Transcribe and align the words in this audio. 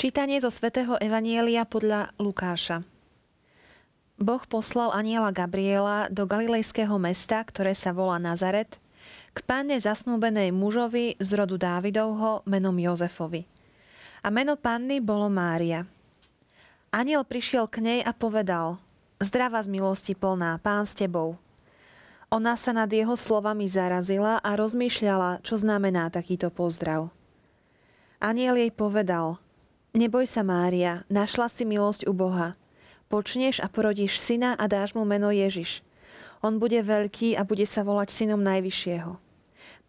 Čítanie 0.00 0.40
zo 0.40 0.48
svätého 0.48 0.96
Evanielia 0.96 1.68
podľa 1.68 2.16
Lukáša. 2.16 2.80
Boh 4.16 4.40
poslal 4.48 4.96
aniela 4.96 5.28
Gabriela 5.28 6.08
do 6.08 6.24
galilejského 6.24 6.96
mesta, 6.96 7.44
ktoré 7.44 7.76
sa 7.76 7.92
volá 7.92 8.16
Nazaret, 8.16 8.80
k 9.36 9.44
panne 9.44 9.76
zasnúbenej 9.76 10.56
mužovi 10.56 11.20
z 11.20 11.28
rodu 11.36 11.60
Dávidovho 11.60 12.40
menom 12.48 12.80
Jozefovi. 12.80 13.44
A 14.24 14.32
meno 14.32 14.56
panny 14.56 15.04
bolo 15.04 15.28
Mária. 15.28 15.84
Aniel 16.88 17.28
prišiel 17.28 17.68
k 17.68 17.84
nej 17.84 18.00
a 18.00 18.16
povedal, 18.16 18.80
Zdrava 19.20 19.60
z 19.60 19.68
milosti 19.68 20.16
plná, 20.16 20.64
pán 20.64 20.88
s 20.88 20.96
tebou. 20.96 21.36
Ona 22.32 22.56
sa 22.56 22.72
nad 22.72 22.88
jeho 22.88 23.20
slovami 23.20 23.68
zarazila 23.68 24.40
a 24.40 24.56
rozmýšľala, 24.56 25.44
čo 25.44 25.60
znamená 25.60 26.08
takýto 26.08 26.48
pozdrav. 26.48 27.12
Aniel 28.16 28.56
jej 28.56 28.72
povedal, 28.72 29.36
Neboj 29.90 30.22
sa, 30.30 30.46
Mária, 30.46 31.02
našla 31.10 31.50
si 31.50 31.66
milosť 31.66 32.06
u 32.06 32.14
Boha. 32.14 32.54
Počneš 33.10 33.58
a 33.58 33.66
porodíš 33.66 34.22
syna 34.22 34.54
a 34.54 34.70
dáš 34.70 34.94
mu 34.94 35.02
meno 35.02 35.34
Ježiš. 35.34 35.82
On 36.46 36.62
bude 36.62 36.78
veľký 36.78 37.34
a 37.34 37.42
bude 37.42 37.66
sa 37.66 37.82
volať 37.82 38.14
synom 38.14 38.38
Najvyššieho. 38.38 39.18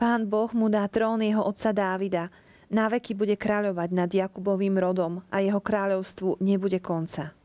Pán 0.02 0.26
Boh 0.26 0.50
mu 0.58 0.74
dá 0.74 0.90
trón 0.90 1.22
jeho 1.22 1.46
otca 1.46 1.70
Dávida. 1.70 2.34
Náveky 2.74 3.14
bude 3.14 3.38
kráľovať 3.38 3.90
nad 3.94 4.10
Jakubovým 4.10 4.74
rodom 4.82 5.22
a 5.30 5.38
jeho 5.38 5.62
kráľovstvu 5.62 6.42
nebude 6.42 6.82
konca. 6.82 7.38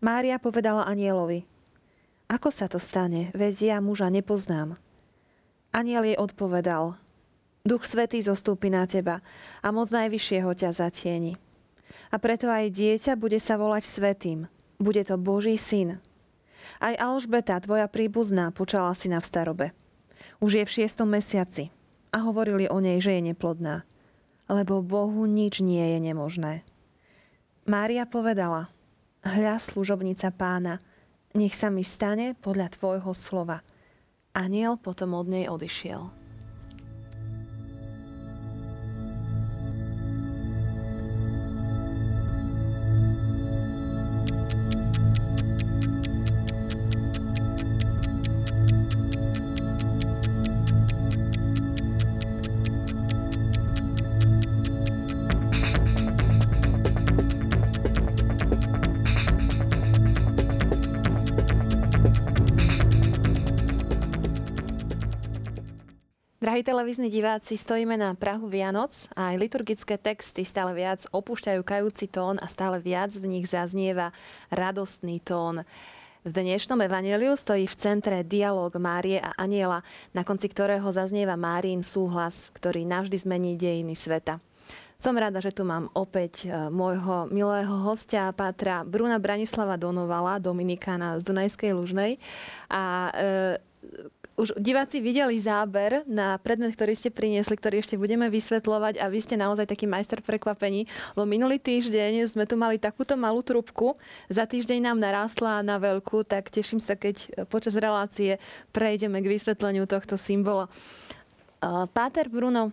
Mária 0.00 0.40
povedala 0.40 0.88
anielovi, 0.88 1.44
ako 2.32 2.48
sa 2.48 2.64
to 2.64 2.80
stane, 2.80 3.28
veď 3.36 3.76
ja 3.76 3.78
muža 3.84 4.08
nepoznám. 4.08 4.80
Aniel 5.68 6.08
jej 6.08 6.16
odpovedal, 6.16 6.96
Duch 7.62 7.86
Svetý 7.86 8.18
zostúpi 8.18 8.74
na 8.74 8.90
teba 8.90 9.22
a 9.62 9.70
moc 9.70 9.86
Najvyššieho 9.94 10.50
ťa 10.50 10.70
zatieni. 10.74 11.38
A 12.10 12.18
preto 12.18 12.50
aj 12.50 12.74
dieťa 12.74 13.14
bude 13.14 13.38
sa 13.38 13.54
volať 13.54 13.86
Svetým. 13.86 14.50
Bude 14.82 15.06
to 15.06 15.14
Boží 15.14 15.54
syn. 15.54 16.02
Aj 16.82 16.94
Alžbeta, 16.98 17.54
tvoja 17.62 17.86
príbuzná, 17.86 18.50
počala 18.50 18.90
syna 18.98 19.22
v 19.22 19.30
starobe. 19.30 19.66
Už 20.42 20.58
je 20.58 20.64
v 20.66 20.74
šiestom 20.74 21.06
mesiaci 21.14 21.70
a 22.10 22.26
hovorili 22.26 22.66
o 22.66 22.82
nej, 22.82 22.98
že 22.98 23.14
je 23.14 23.30
neplodná. 23.30 23.86
Lebo 24.50 24.82
Bohu 24.82 25.22
nič 25.30 25.62
nie 25.62 25.82
je 25.94 25.98
nemožné. 26.02 26.66
Mária 27.62 28.02
povedala, 28.10 28.74
hľa 29.22 29.62
služobnica 29.62 30.34
pána, 30.34 30.82
nech 31.38 31.54
sa 31.54 31.70
mi 31.70 31.86
stane 31.86 32.34
podľa 32.42 32.74
tvojho 32.74 33.14
slova. 33.14 33.62
Aniel 34.34 34.82
potom 34.82 35.14
od 35.14 35.30
nej 35.30 35.46
odišiel. 35.46 36.21
Drahí 66.52 66.68
televízni 66.68 67.08
diváci, 67.08 67.56
stojíme 67.56 67.96
na 67.96 68.12
Prahu 68.12 68.44
Vianoc 68.44 69.08
a 69.16 69.32
aj 69.32 69.40
liturgické 69.40 69.96
texty 69.96 70.44
stále 70.44 70.76
viac 70.76 71.00
opúšťajú 71.08 71.64
kajúci 71.64 72.12
tón 72.12 72.36
a 72.36 72.44
stále 72.44 72.76
viac 72.76 73.08
v 73.16 73.24
nich 73.24 73.48
zaznieva 73.48 74.12
radostný 74.52 75.16
tón. 75.24 75.64
V 76.20 76.28
dnešnom 76.28 76.76
evaneliu 76.84 77.40
stojí 77.40 77.64
v 77.64 77.78
centre 77.80 78.20
dialog 78.20 78.68
Márie 78.76 79.16
a 79.16 79.32
Aniela, 79.32 79.80
na 80.12 80.28
konci 80.28 80.52
ktorého 80.52 80.84
zaznieva 80.92 81.40
Márin 81.40 81.80
súhlas, 81.80 82.52
ktorý 82.52 82.84
navždy 82.84 83.16
zmení 83.16 83.56
dejiny 83.56 83.96
sveta. 83.96 84.36
Som 85.00 85.16
rada, 85.16 85.40
že 85.40 85.56
tu 85.56 85.64
mám 85.64 85.88
opäť 85.96 86.52
e, 86.52 86.68
môjho 86.68 87.32
milého 87.32 87.80
hostia, 87.80 88.28
Pátra 88.28 88.84
Bruna 88.84 89.16
Branislava 89.16 89.80
Donovala, 89.80 90.36
Dominikána 90.36 91.16
z 91.16 91.24
Dunajskej 91.24 91.72
Lužnej. 91.72 92.20
A 92.68 93.08
e, 93.08 93.56
už 94.36 94.56
diváci 94.56 95.04
videli 95.04 95.36
záber 95.36 96.02
na 96.08 96.40
predmet, 96.40 96.72
ktorý 96.72 96.96
ste 96.96 97.12
priniesli, 97.12 97.52
ktorý 97.52 97.84
ešte 97.84 98.00
budeme 98.00 98.32
vysvetľovať 98.32 98.96
a 98.98 99.06
vy 99.12 99.18
ste 99.20 99.36
naozaj 99.36 99.68
taký 99.68 99.84
majster 99.84 100.24
prekvapení, 100.24 100.88
lebo 101.12 101.28
minulý 101.28 101.60
týždeň 101.60 102.24
sme 102.32 102.48
tu 102.48 102.56
mali 102.56 102.80
takúto 102.80 103.12
malú 103.14 103.44
trubku, 103.44 104.00
za 104.32 104.48
týždeň 104.48 104.88
nám 104.88 104.98
narástla 104.98 105.60
na 105.60 105.76
veľkú, 105.76 106.24
tak 106.24 106.48
teším 106.48 106.80
sa, 106.80 106.96
keď 106.96 107.46
počas 107.52 107.76
relácie 107.76 108.40
prejdeme 108.72 109.20
k 109.20 109.30
vysvetleniu 109.36 109.84
tohto 109.84 110.16
symbola. 110.16 110.72
Páter 111.92 112.32
Bruno, 112.32 112.72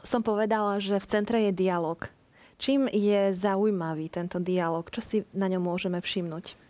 som 0.00 0.24
povedala, 0.24 0.80
že 0.80 0.96
v 0.96 1.10
centre 1.10 1.38
je 1.50 1.52
dialog. 1.52 2.08
Čím 2.60 2.88
je 2.88 3.32
zaujímavý 3.36 4.08
tento 4.12 4.40
dialog? 4.40 4.88
Čo 4.88 5.00
si 5.00 5.16
na 5.32 5.48
ňom 5.48 5.64
môžeme 5.64 6.00
všimnúť? 6.00 6.69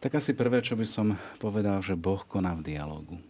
Tak 0.00 0.16
asi 0.16 0.32
prvé, 0.32 0.64
čo 0.64 0.80
by 0.80 0.86
som 0.88 1.12
povedal, 1.36 1.76
že 1.84 1.92
Boh 1.92 2.24
koná 2.24 2.56
v 2.56 2.72
dialogu. 2.72 3.20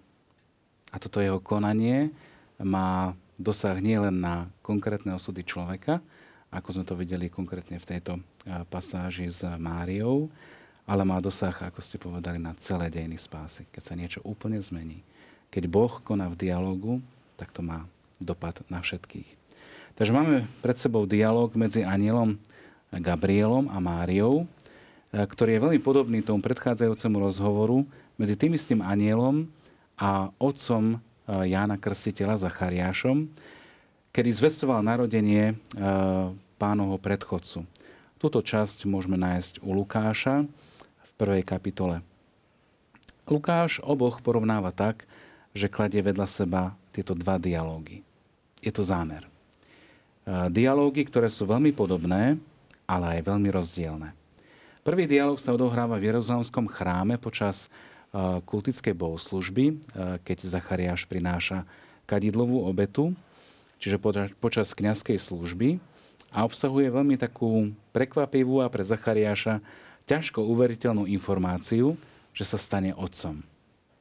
A 0.95 1.03
toto 1.03 1.19
jeho 1.19 1.43
konanie 1.43 2.15
má 2.63 3.11
dosah 3.35 3.75
nielen 3.83 4.23
na 4.23 4.47
konkrétne 4.63 5.11
osudy 5.11 5.43
človeka, 5.43 5.99
ako 6.47 6.69
sme 6.71 6.85
to 6.87 6.95
videli 6.95 7.27
konkrétne 7.27 7.75
v 7.75 7.89
tejto 7.91 8.23
pasáži 8.71 9.27
s 9.27 9.43
Máriou, 9.59 10.31
ale 10.87 11.03
má 11.03 11.19
dosah, 11.19 11.59
ako 11.59 11.83
ste 11.83 11.99
povedali, 11.99 12.39
na 12.39 12.55
celé 12.55 12.87
dejiny 12.87 13.19
spásy. 13.19 13.67
Keď 13.75 13.83
sa 13.83 13.99
niečo 13.99 14.23
úplne 14.23 14.63
zmení. 14.63 15.03
Keď 15.51 15.67
Boh 15.67 15.99
koná 16.07 16.31
v 16.31 16.39
dialogu, 16.39 17.03
tak 17.35 17.51
to 17.51 17.67
má 17.67 17.83
dopad 18.23 18.63
na 18.71 18.79
všetkých. 18.79 19.27
Takže 19.99 20.15
máme 20.15 20.47
pred 20.63 20.79
sebou 20.79 21.03
dialog 21.03 21.51
medzi 21.59 21.83
anielom 21.83 22.39
Gabrielom 22.95 23.67
a 23.75 23.83
Máriou, 23.83 24.47
ktorý 25.11 25.59
je 25.59 25.65
veľmi 25.67 25.81
podobný 25.83 26.23
tomu 26.23 26.39
predchádzajúcemu 26.39 27.17
rozhovoru 27.19 27.83
medzi 28.15 28.39
tým 28.39 28.55
istým 28.55 28.79
anielom 28.79 29.51
a 29.99 30.31
otcom 30.39 30.95
e, 30.95 30.97
Jána 31.51 31.77
Krstiteľa 31.83 32.39
Zachariášom, 32.47 33.27
kedy 34.15 34.31
zvestoval 34.31 34.87
narodenie 34.87 35.51
e, 35.51 35.55
pánovho 36.63 36.97
predchodcu. 37.03 37.67
Túto 38.23 38.39
časť 38.39 38.87
môžeme 38.87 39.19
nájsť 39.19 39.65
u 39.67 39.75
Lukáša 39.75 40.47
v 41.03 41.11
prvej 41.19 41.43
kapitole. 41.43 42.07
Lukáš 43.27 43.83
oboch 43.83 44.23
porovnáva 44.23 44.71
tak, 44.71 45.09
že 45.57 45.71
kladie 45.71 46.03
vedľa 46.03 46.29
seba 46.31 46.63
tieto 46.95 47.17
dva 47.17 47.39
dialógy. 47.39 48.03
Je 48.61 48.71
to 48.71 48.85
zámer. 48.85 49.25
Dialógy, 50.27 51.07
ktoré 51.09 51.33
sú 51.33 51.49
veľmi 51.49 51.73
podobné, 51.73 52.37
ale 52.85 53.19
aj 53.19 53.31
veľmi 53.31 53.49
rozdielne. 53.49 54.20
Prvý 54.81 55.05
dialog 55.05 55.37
sa 55.37 55.53
odohráva 55.53 56.01
v 56.01 56.09
Jeruzalemskom 56.09 56.65
chráme 56.65 57.21
počas 57.21 57.69
e, 57.69 58.41
kultickej 58.41 58.97
bohoslužby, 58.97 59.65
e, 59.69 59.75
keď 60.25 60.49
Zachariáš 60.49 61.05
prináša 61.05 61.69
kadidlovú 62.09 62.65
obetu, 62.65 63.13
čiže 63.77 64.01
počas 64.41 64.73
kňazskej 64.73 65.21
služby 65.21 65.77
a 66.33 66.49
obsahuje 66.49 66.89
veľmi 66.89 67.21
takú 67.21 67.77
prekvapivú 67.93 68.65
a 68.65 68.73
pre 68.73 68.81
Zachariáša 68.81 69.61
ťažko 70.09 70.49
uveriteľnú 70.49 71.05
informáciu, 71.13 72.01
že 72.33 72.49
sa 72.49 72.57
stane 72.57 72.97
otcom. 72.97 73.45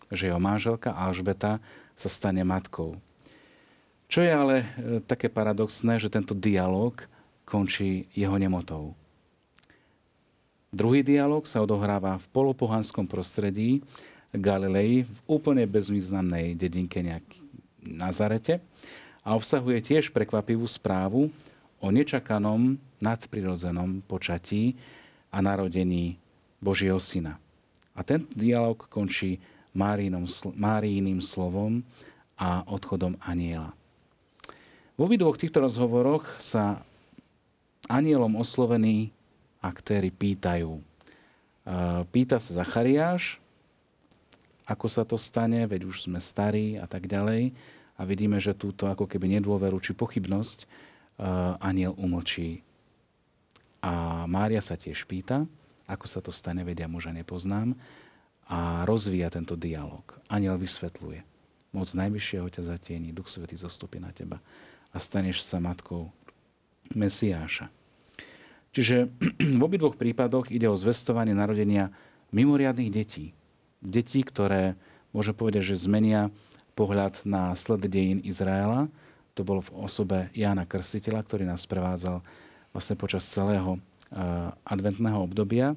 Že 0.08 0.32
jeho 0.32 0.40
manželka 0.40 0.96
Alžbeta 0.96 1.60
sa 1.92 2.08
stane 2.08 2.48
matkou. 2.48 2.96
Čo 4.08 4.24
je 4.24 4.32
ale 4.32 4.56
e, 4.64 4.68
také 5.04 5.28
paradoxné, 5.28 6.00
že 6.00 6.08
tento 6.08 6.32
dialog 6.32 6.96
končí 7.44 8.08
jeho 8.16 8.40
nemotou. 8.40 8.96
Druhý 10.70 11.02
dialog 11.02 11.50
sa 11.50 11.66
odohráva 11.66 12.22
v 12.22 12.30
polopohanskom 12.30 13.10
prostredí 13.10 13.82
Galilei 14.30 15.02
v 15.02 15.18
úplne 15.26 15.66
bezvýznamnej 15.66 16.54
dedinke 16.54 17.02
nejaký 17.02 17.42
Nazarete 17.90 18.62
a 19.26 19.34
obsahuje 19.34 19.82
tiež 19.82 20.14
prekvapivú 20.14 20.70
správu 20.70 21.34
o 21.82 21.88
nečakanom 21.90 22.78
nadprirodzenom 23.02 24.06
počatí 24.06 24.78
a 25.34 25.42
narodení 25.42 26.22
Božieho 26.62 27.02
syna. 27.02 27.42
A 27.98 28.06
ten 28.06 28.30
dialog 28.38 28.78
končí 28.94 29.42
Márijným 29.74 31.18
slovom 31.26 31.82
a 32.38 32.62
odchodom 32.70 33.18
aniela. 33.26 33.74
V 34.94 35.08
obidvoch 35.08 35.40
týchto 35.40 35.66
rozhovoroch 35.66 36.30
sa 36.38 36.86
anielom 37.90 38.38
oslovený 38.38 39.10
aktéry 39.60 40.10
pýtajú. 40.10 40.80
Pýta 42.10 42.40
sa 42.40 42.64
Zachariáš, 42.64 43.38
ako 44.66 44.88
sa 44.88 45.04
to 45.06 45.20
stane, 45.20 45.66
veď 45.68 45.86
už 45.86 46.08
sme 46.10 46.18
starí 46.24 46.80
a 46.80 46.88
tak 46.88 47.06
ďalej. 47.06 47.52
A 48.00 48.08
vidíme, 48.08 48.40
že 48.40 48.56
túto 48.56 48.88
ako 48.88 49.06
keby 49.06 49.38
nedôveru 49.38 49.76
či 49.84 49.92
pochybnosť 49.92 50.64
aniel 51.60 51.92
umlčí. 52.00 52.64
A 53.84 54.24
Mária 54.28 54.64
sa 54.64 54.80
tiež 54.80 55.04
pýta, 55.04 55.44
ako 55.84 56.06
sa 56.08 56.20
to 56.24 56.32
stane, 56.32 56.64
vedia 56.64 56.88
muža 56.88 57.12
nepoznám, 57.12 57.76
a 58.50 58.88
rozvíja 58.88 59.30
tento 59.30 59.54
dialog. 59.54 60.02
Aniel 60.26 60.58
vysvetľuje. 60.58 61.22
Moc 61.70 61.86
najvyššieho 61.86 62.50
ťa 62.50 62.66
zatieni, 62.66 63.14
Duch 63.14 63.30
Svetý 63.30 63.54
zostupí 63.54 64.02
na 64.02 64.10
teba 64.10 64.42
a 64.90 64.98
staneš 64.98 65.46
sa 65.46 65.62
matkou 65.62 66.10
Mesiáša. 66.98 67.70
Čiže 68.74 69.10
v 69.60 69.62
obidvoch 69.62 69.98
prípadoch 69.98 70.54
ide 70.54 70.70
o 70.70 70.78
zvestovanie 70.78 71.34
narodenia 71.34 71.90
mimoriadných 72.30 72.92
detí. 72.94 73.34
Detí, 73.82 74.22
ktoré, 74.22 74.78
môže 75.16 75.34
povedať, 75.34 75.74
že 75.74 75.86
zmenia 75.90 76.30
pohľad 76.78 77.24
na 77.26 77.56
sled 77.58 77.90
dejín 77.90 78.20
Izraela. 78.22 78.92
To 79.34 79.42
bolo 79.48 79.64
v 79.64 79.74
osobe 79.84 80.18
Jána 80.36 80.68
Krstiteľa, 80.68 81.26
ktorý 81.26 81.44
nás 81.48 81.64
prevádzal 81.66 82.22
vlastne 82.76 82.96
počas 83.00 83.26
celého 83.26 83.80
adventného 84.66 85.20
obdobia. 85.22 85.74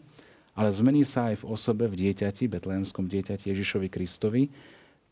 Ale 0.53 0.69
zmení 0.69 1.09
sa 1.09 1.33
aj 1.33 1.41
v 1.41 1.49
osobe 1.49 1.89
v 1.89 1.97
dieťati, 2.07 2.45
betlehemskom 2.45 3.09
dieťati 3.09 3.49
Ježišovi 3.49 3.89
Kristovi, 3.89 4.53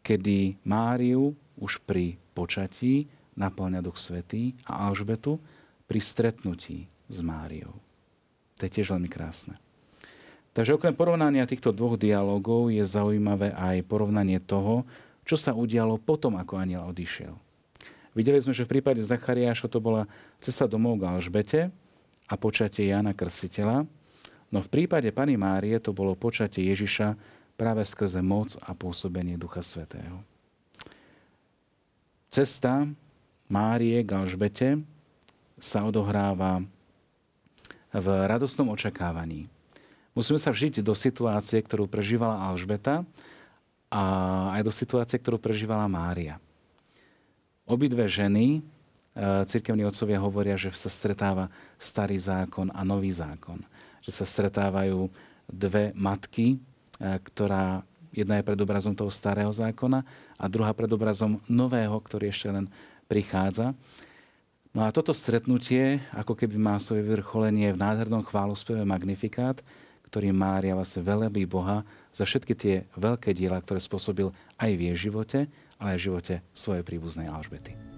kedy 0.04 0.60
Máriu 0.68 1.32
už 1.56 1.80
pri 1.88 2.20
počatí 2.36 3.08
naplňa 3.40 3.80
Duch 3.80 3.96
Svetý 3.96 4.52
a 4.68 4.84
Alžbetu 4.88 5.40
pri 5.88 6.00
stretnutí 6.00 6.84
s 7.10 7.18
Máriou. 7.20 7.74
To 8.56 8.64
je 8.64 8.70
tiež 8.70 8.94
veľmi 8.94 9.10
krásne. 9.10 9.58
Takže 10.54 10.74
okrem 10.74 10.94
porovnania 10.94 11.46
týchto 11.46 11.70
dvoch 11.74 11.98
dialogov 11.98 12.70
je 12.70 12.82
zaujímavé 12.82 13.54
aj 13.54 13.86
porovnanie 13.86 14.38
toho, 14.38 14.86
čo 15.22 15.38
sa 15.38 15.54
udialo 15.54 15.98
potom, 15.98 16.38
ako 16.38 16.58
aniel 16.58 16.86
odišiel. 16.90 17.34
Videli 18.14 18.42
sme, 18.42 18.50
že 18.50 18.66
v 18.66 18.78
prípade 18.78 18.98
Zachariáša 18.98 19.70
to 19.70 19.78
bola 19.78 20.10
cesta 20.42 20.66
domov 20.66 20.98
k 20.98 21.06
Alžbete 21.06 21.60
a 22.26 22.34
počatie 22.34 22.90
Jana 22.90 23.14
Krstiteľa, 23.14 23.86
no 24.50 24.58
v 24.58 24.68
prípade 24.70 25.06
Pany 25.14 25.38
Márie 25.38 25.78
to 25.78 25.94
bolo 25.94 26.18
počatie 26.18 26.66
Ježiša 26.66 27.14
práve 27.54 27.86
skrze 27.86 28.18
moc 28.18 28.58
a 28.66 28.74
pôsobenie 28.74 29.38
Ducha 29.38 29.62
Svetého. 29.62 30.18
Cesta 32.34 32.90
Márie 33.46 34.02
k 34.02 34.10
Alžbete 34.10 34.68
sa 35.54 35.86
odohráva 35.86 36.66
v 37.90 38.06
radostnom 38.26 38.70
očakávaní. 38.70 39.50
Musíme 40.14 40.38
sa 40.38 40.50
vžiť 40.50 40.82
do 40.82 40.94
situácie, 40.94 41.62
ktorú 41.62 41.86
prežívala 41.86 42.50
Alžbeta 42.50 43.06
a 43.90 44.02
aj 44.58 44.62
do 44.66 44.72
situácie, 44.74 45.18
ktorú 45.18 45.38
prežívala 45.38 45.86
Mária. 45.86 46.42
Obidve 47.66 48.10
ženy, 48.10 48.58
e, 48.58 48.60
cirkevní 49.46 49.86
otcovia 49.86 50.18
hovoria, 50.18 50.58
že 50.58 50.74
sa 50.74 50.90
stretáva 50.90 51.46
starý 51.78 52.18
zákon 52.18 52.74
a 52.74 52.82
nový 52.82 53.14
zákon. 53.14 53.62
Že 54.02 54.10
sa 54.22 54.24
stretávajú 54.26 55.06
dve 55.46 55.94
matky, 55.94 56.58
e, 56.58 56.58
ktorá 57.30 57.86
jedna 58.10 58.42
je 58.42 58.46
pred 58.46 58.58
obrazom 58.58 58.94
toho 58.94 59.10
starého 59.10 59.50
zákona 59.54 60.02
a 60.34 60.44
druhá 60.50 60.74
pred 60.74 60.90
obrazom 60.90 61.38
nového, 61.46 61.94
ktorý 62.02 62.34
ešte 62.34 62.50
len 62.50 62.66
prichádza. 63.06 63.74
No 64.70 64.86
a 64.86 64.94
toto 64.94 65.10
stretnutie, 65.10 65.98
ako 66.14 66.38
keby 66.38 66.54
má 66.54 66.78
svoje 66.78 67.02
vrcholenie 67.02 67.74
v 67.74 67.80
nádhernom 67.82 68.22
chválospeve 68.22 68.86
Magnifikát, 68.86 69.58
ktorý 70.06 70.30
Mária 70.30 70.78
vlastne 70.78 71.02
velebí 71.02 71.42
Boha 71.42 71.82
za 72.14 72.22
všetky 72.22 72.54
tie 72.54 72.74
veľké 72.94 73.34
diela, 73.34 73.58
ktoré 73.58 73.82
spôsobil 73.82 74.30
aj 74.62 74.70
v 74.74 74.94
jej 74.94 75.10
živote, 75.10 75.38
ale 75.82 75.94
aj 75.94 75.98
v 75.98 76.06
živote 76.06 76.34
svojej 76.54 76.86
príbuznej 76.86 77.26
Alžbety. 77.26 77.89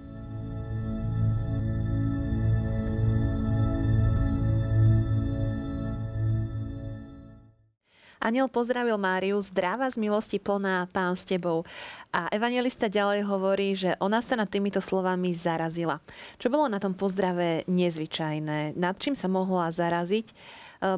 Aniel 8.22 8.46
pozdravil 8.46 8.94
Máriu, 9.02 9.42
zdravá 9.42 9.90
z 9.90 9.98
milosti 9.98 10.38
plná, 10.38 10.86
pán 10.94 11.18
s 11.18 11.26
tebou. 11.26 11.66
A 12.14 12.30
evangelista 12.30 12.86
ďalej 12.86 13.26
hovorí, 13.26 13.74
že 13.74 13.98
ona 13.98 14.22
sa 14.22 14.38
nad 14.38 14.46
týmito 14.46 14.78
slovami 14.78 15.34
zarazila. 15.34 15.98
Čo 16.38 16.46
bolo 16.46 16.70
na 16.70 16.78
tom 16.78 16.94
pozdrave 16.94 17.66
nezvyčajné? 17.66 18.78
Nad 18.78 19.02
čím 19.02 19.18
sa 19.18 19.26
mohla 19.26 19.74
zaraziť? 19.74 20.30
E, 20.30 20.34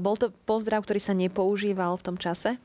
bol 0.04 0.20
to 0.20 0.36
pozdrav, 0.44 0.84
ktorý 0.84 1.00
sa 1.00 1.16
nepoužíval 1.16 1.96
v 1.96 2.04
tom 2.04 2.20
čase? 2.20 2.60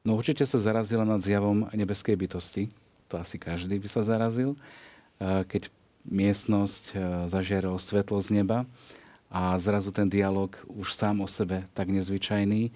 No 0.00 0.16
určite 0.16 0.48
sa 0.48 0.56
zarazila 0.56 1.04
nad 1.04 1.20
zjavom 1.20 1.68
nebeskej 1.76 2.16
bytosti. 2.16 2.72
To 3.12 3.20
asi 3.20 3.36
každý 3.36 3.76
by 3.76 3.88
sa 3.92 4.00
zarazil. 4.00 4.56
E, 4.56 4.58
keď 5.44 5.68
miestnosť 6.08 6.84
e, 6.88 6.96
zažierala 7.28 7.76
svetlo 7.76 8.16
z 8.16 8.40
neba 8.40 8.64
a 9.28 9.52
zrazu 9.60 9.92
ten 9.92 10.08
dialog 10.08 10.56
už 10.72 10.96
sám 10.96 11.20
o 11.20 11.28
sebe 11.28 11.68
tak 11.76 11.92
nezvyčajný, 11.92 12.72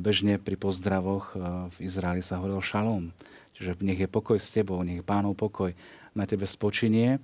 bežne 0.00 0.40
pri 0.40 0.56
pozdravoch 0.56 1.36
eh, 1.36 1.40
v 1.68 1.76
Izraeli 1.84 2.24
sa 2.24 2.40
hovoril 2.40 2.64
šalom. 2.64 3.12
Čiže 3.52 3.76
nech 3.84 4.00
je 4.00 4.08
pokoj 4.08 4.40
s 4.40 4.48
tebou, 4.48 4.80
nech 4.80 5.04
pánov 5.04 5.36
pokoj 5.36 5.76
na 6.16 6.24
tebe 6.24 6.48
spočinie. 6.48 7.20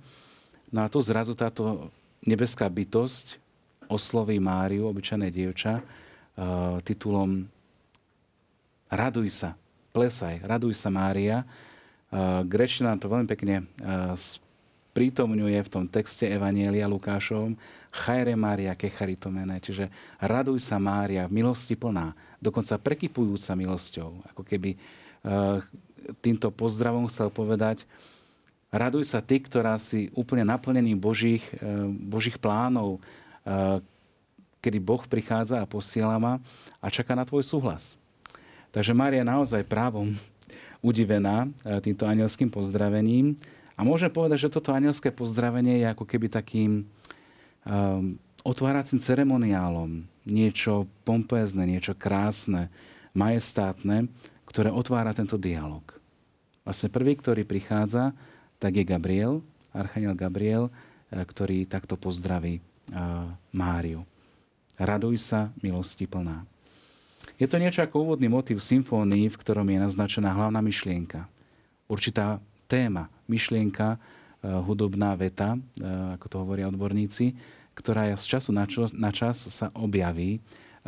No 0.69 0.85
a 0.85 0.91
tu 0.91 1.01
zrazu 1.01 1.33
táto 1.33 1.89
nebeská 2.21 2.69
bytosť 2.69 3.41
osloví 3.89 4.37
Máriu, 4.37 4.89
obyčajné 4.89 5.33
dievča, 5.33 5.81
eh, 5.81 6.77
titulom 6.85 7.49
Raduj 8.85 9.33
sa, 9.33 9.57
plesaj, 9.97 10.45
raduj 10.45 10.77
sa 10.77 10.93
Mária. 10.93 11.41
Grečina 12.45 12.95
to 13.01 13.09
veľmi 13.09 13.27
pekne 13.27 13.65
prítomňuje 14.95 15.59
v 15.59 15.69
tom 15.69 15.85
texte 15.91 16.23
Evanielia 16.23 16.87
Lukášovom 16.87 17.59
Chajre 17.91 18.39
Mária 18.39 18.71
kecharitomene, 18.79 19.59
čiže 19.59 19.91
raduj 20.23 20.63
sa 20.63 20.79
Mária, 20.79 21.27
milosti 21.27 21.75
plná, 21.75 22.15
dokonca 22.39 22.79
prekypujúca 22.79 23.59
milosťou. 23.59 24.23
Ako 24.31 24.47
keby 24.47 24.79
uh, 24.79 25.59
týmto 26.23 26.47
pozdravom 26.47 27.11
chcel 27.11 27.27
povedať, 27.27 27.83
raduj 28.71 29.11
sa 29.11 29.19
ty, 29.19 29.43
ktorá 29.43 29.75
si 29.75 30.07
úplne 30.15 30.47
naplnený 30.47 30.95
Božích, 30.95 31.43
uh, 31.59 31.91
Božích 31.91 32.39
plánov, 32.39 33.03
uh, 33.43 33.83
kedy 34.63 34.79
Boh 34.79 35.03
prichádza 35.03 35.59
a 35.59 35.67
posiela 35.67 36.15
ma 36.15 36.39
a 36.79 36.87
čaká 36.87 37.19
na 37.19 37.27
tvoj 37.27 37.43
súhlas. 37.43 37.99
Takže 38.71 38.95
Mária 38.95 39.27
naozaj 39.27 39.67
právom 39.67 40.15
udivená 40.87 41.51
týmto 41.83 42.07
anielským 42.07 42.47
pozdravením 42.47 43.35
a 43.75 43.83
môžem 43.83 44.07
povedať, 44.07 44.47
že 44.47 44.53
toto 44.55 44.71
anielské 44.71 45.11
pozdravenie 45.11 45.83
je 45.83 45.87
ako 45.91 46.07
keby 46.07 46.31
takým 46.31 46.87
um, 47.67 48.15
otváracím 48.47 49.03
ceremoniálom. 49.03 50.07
Niečo 50.23 50.87
pompézne, 51.03 51.67
niečo 51.67 51.91
krásne, 51.91 52.71
majestátne, 53.11 54.07
ktoré 54.47 54.71
otvára 54.71 55.11
tento 55.11 55.35
dialog. 55.35 55.83
Vlastne 56.63 56.87
prvý, 56.87 57.19
ktorý 57.19 57.43
prichádza, 57.43 58.15
tak 58.57 58.79
je 58.79 58.87
Gabriel, 58.87 59.43
archaniel 59.75 60.15
Gabriel, 60.15 60.71
eh, 61.11 61.21
ktorý 61.21 61.67
takto 61.67 61.99
pozdraví 61.99 62.63
uh, 62.95 63.27
Máriu. 63.51 64.07
Raduj 64.79 65.19
sa, 65.19 65.51
milosti 65.59 66.07
plná. 66.07 66.47
Je 67.35 67.47
to 67.47 67.59
niečo 67.59 67.83
ako 67.83 68.07
úvodný 68.07 68.31
motív 68.31 68.63
symfónii, 68.63 69.27
v 69.27 69.39
ktorom 69.39 69.67
je 69.67 69.79
naznačená 69.83 70.31
hlavná 70.31 70.63
myšlienka. 70.63 71.27
Určitá 71.91 72.39
téma, 72.71 73.11
myšlienka, 73.27 73.95
e, 73.95 73.97
hudobná 74.65 75.13
veta, 75.17 75.55
e, 75.55 75.59
ako 76.19 76.25
to 76.29 76.35
hovoria 76.41 76.69
odborníci, 76.69 77.35
ktorá 77.75 78.15
z 78.15 78.25
času 78.25 78.55
na, 78.55 78.65
čo, 78.65 78.87
na 78.95 79.11
čas 79.11 79.49
sa 79.51 79.69
objaví 79.75 80.37
e, 80.37 80.39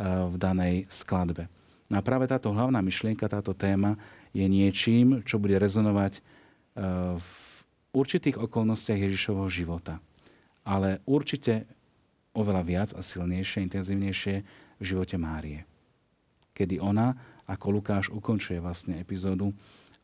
v 0.02 0.34
danej 0.40 0.88
skladbe. 0.88 1.50
No 1.88 2.00
a 2.00 2.04
práve 2.04 2.28
táto 2.28 2.52
hlavná 2.52 2.84
myšlienka, 2.84 3.28
táto 3.28 3.56
téma 3.56 3.96
je 4.36 4.44
niečím, 4.44 5.24
čo 5.24 5.40
bude 5.40 5.56
rezonovať 5.56 6.20
v 7.16 7.32
určitých 7.96 8.38
okolnostiach 8.38 9.08
Ježišovho 9.08 9.48
života. 9.48 9.96
Ale 10.68 11.00
určite 11.08 11.64
oveľa 12.36 12.62
viac 12.62 12.88
a 12.94 13.00
silnejšie, 13.02 13.66
intenzívnejšie 13.66 14.34
v 14.78 14.82
živote 14.84 15.16
Márie. 15.18 15.66
Kedy 16.54 16.78
ona, 16.78 17.16
ako 17.50 17.80
Lukáš, 17.80 18.06
ukončuje 18.12 18.62
vlastne 18.62 19.00
epizódu 19.00 19.50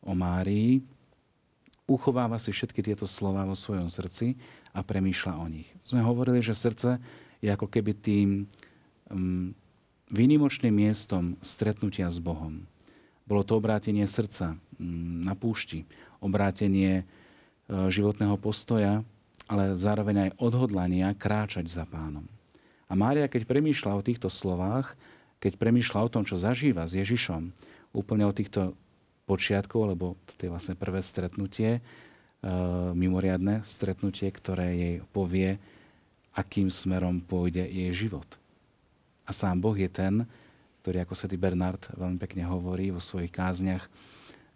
o 0.03 0.11
Márii, 0.11 0.83
uchováva 1.85 2.41
si 2.41 2.49
všetky 2.49 2.81
tieto 2.81 3.05
slova 3.05 3.45
vo 3.45 3.53
svojom 3.53 3.89
srdci 3.89 4.37
a 4.73 4.81
premýšľa 4.81 5.33
o 5.37 5.45
nich. 5.49 5.69
Sme 5.85 6.01
hovorili, 6.01 6.41
že 6.41 6.57
srdce 6.57 6.97
je 7.41 7.49
ako 7.53 7.69
keby 7.69 7.91
tým 7.93 8.49
um, 9.09 9.53
výnimočným 10.09 10.73
miestom 10.73 11.37
stretnutia 11.41 12.09
s 12.09 12.17
Bohom. 12.17 12.65
Bolo 13.25 13.41
to 13.45 13.57
obrátenie 13.57 14.05
srdca 14.05 14.57
um, 14.57 15.21
na 15.21 15.37
púšti, 15.37 15.85
obrátenie 16.21 17.05
uh, 17.05 17.85
životného 17.89 18.37
postoja, 18.41 19.05
ale 19.45 19.77
zároveň 19.77 20.29
aj 20.29 20.35
odhodlania 20.41 21.13
kráčať 21.13 21.69
za 21.69 21.85
pánom. 21.85 22.25
A 22.89 22.93
Mária, 22.93 23.29
keď 23.29 23.45
premýšľa 23.45 23.97
o 23.97 24.05
týchto 24.05 24.29
slovách, 24.29 24.97
keď 25.37 25.57
premýšľa 25.61 25.99
o 26.05 26.09
tom, 26.09 26.23
čo 26.25 26.37
zažíva 26.37 26.85
s 26.89 26.97
Ježišom, 26.97 27.53
úplne 27.93 28.25
o 28.25 28.33
týchto 28.33 28.73
počiatkov, 29.25 29.93
lebo 29.93 30.15
to 30.37 30.47
vlastne 30.47 30.77
prvé 30.77 31.01
stretnutie, 31.01 31.77
e, 31.77 31.81
mimoriadne 32.93 33.65
stretnutie, 33.65 34.29
ktoré 34.29 34.77
jej 34.77 34.95
povie, 35.09 35.57
akým 36.37 36.69
smerom 36.69 37.19
pôjde 37.19 37.65
jej 37.65 37.91
život. 37.93 38.27
A 39.25 39.33
sám 39.33 39.57
Boh 39.57 39.73
je 39.73 39.89
ten, 39.89 40.29
ktorý, 40.85 41.01
ako 41.01 41.17
svätý 41.17 41.37
Bernard 41.41 41.81
veľmi 41.97 42.21
pekne 42.21 42.45
hovorí 42.45 42.93
vo 42.93 43.01
svojich 43.01 43.33
kázniach, 43.33 43.89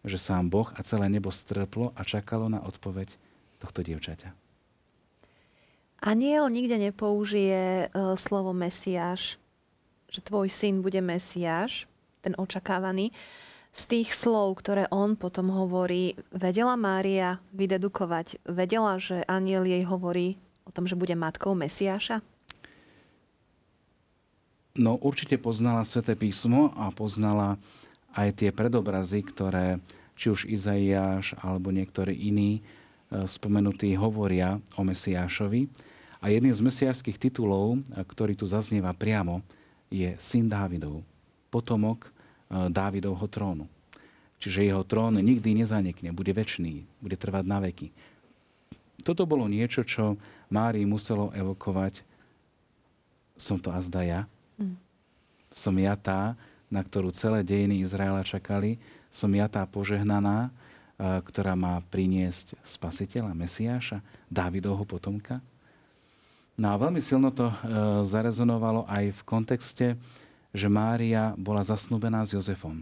že 0.06 0.22
sám 0.22 0.48
Boh 0.54 0.70
a 0.78 0.86
celé 0.86 1.10
nebo 1.10 1.34
strplo 1.34 1.90
a 1.98 2.06
čakalo 2.06 2.46
na 2.48 2.62
odpoveď 2.62 3.18
tohto 3.58 3.82
dievčaťa. 3.82 4.32
Aniel 6.00 6.48
nikde 6.48 6.80
nepoužije 6.80 7.92
uh, 7.92 8.16
slovo 8.16 8.56
Mesiáš, 8.56 9.36
že 10.08 10.24
tvoj 10.24 10.48
syn 10.48 10.80
bude 10.80 11.04
Mesiáš, 11.04 11.90
ten 12.24 12.32
očakávaný. 12.40 13.12
Z 13.74 13.84
tých 13.86 14.10
slov, 14.12 14.60
ktoré 14.60 14.90
on 14.90 15.16
potom 15.16 15.54
hovorí, 15.54 16.18
vedela 16.34 16.76
Mária 16.76 17.40
vydedukovať, 17.56 18.44
vedela, 18.44 18.98
že 18.98 19.24
aniel 19.30 19.64
jej 19.64 19.86
hovorí 19.86 20.36
o 20.68 20.72
tom, 20.74 20.86
že 20.90 20.98
bude 20.98 21.14
matkou 21.14 21.54
Mesiáša? 21.58 22.22
No 24.78 24.96
určite 25.02 25.36
poznala 25.42 25.84
Sveté 25.84 26.14
písmo 26.14 26.72
a 26.78 26.94
poznala 26.94 27.58
aj 28.14 28.42
tie 28.42 28.50
predobrazy, 28.50 29.26
ktoré 29.26 29.82
či 30.20 30.28
už 30.30 30.46
Izaiáš 30.52 31.32
alebo 31.40 31.72
niektorí 31.72 32.12
iní 32.12 32.60
e, 32.60 32.62
spomenutí 33.24 33.96
hovoria 33.96 34.60
o 34.76 34.84
Mesiášovi. 34.84 35.72
A 36.20 36.28
jedným 36.28 36.52
z 36.52 36.60
mesiášských 36.60 37.16
titulov, 37.16 37.80
e, 37.80 38.04
ktorý 38.04 38.36
tu 38.36 38.44
zaznieva 38.44 38.92
priamo, 38.92 39.40
je 39.88 40.14
syn 40.20 40.52
Dávidov, 40.52 41.02
potomok 41.48 42.12
Dávidovho 42.50 43.30
trónu. 43.30 43.70
Čiže 44.40 44.66
jeho 44.66 44.84
trón 44.88 45.20
nikdy 45.20 45.54
nezanikne, 45.54 46.10
bude 46.16 46.34
väčší, 46.34 46.88
bude 47.04 47.16
trvať 47.20 47.46
na 47.46 47.60
veky. 47.62 47.94
Toto 49.06 49.24
bolo 49.24 49.48
niečo, 49.48 49.86
čo 49.86 50.20
Márii 50.50 50.84
muselo 50.84 51.32
evokovať. 51.32 52.04
Som 53.40 53.62
to 53.62 53.72
azda 53.72 54.02
ja. 54.04 54.22
Mm. 54.60 54.76
Som 55.54 55.76
ja 55.80 55.96
tá, 55.96 56.36
na 56.72 56.84
ktorú 56.84 57.12
celé 57.12 57.44
dejiny 57.44 57.84
Izraela 57.84 58.24
čakali. 58.24 58.80
Som 59.12 59.32
ja 59.36 59.48
tá 59.48 59.64
požehnaná, 59.64 60.52
ktorá 61.00 61.56
má 61.56 61.80
priniesť 61.88 62.60
spasiteľa, 62.60 63.32
Mesiáša, 63.32 64.04
Dávidovho 64.28 64.84
potomka. 64.84 65.40
No 66.60 66.76
a 66.76 66.76
veľmi 66.76 67.00
silno 67.00 67.32
to 67.32 67.48
e, 67.48 67.56
zarezonovalo 68.04 68.84
aj 68.84 69.16
v 69.16 69.22
kontexte, 69.24 69.88
že 70.54 70.68
Mária 70.72 71.38
bola 71.38 71.62
zasnúbená 71.62 72.26
s 72.26 72.34
Jozefom. 72.34 72.82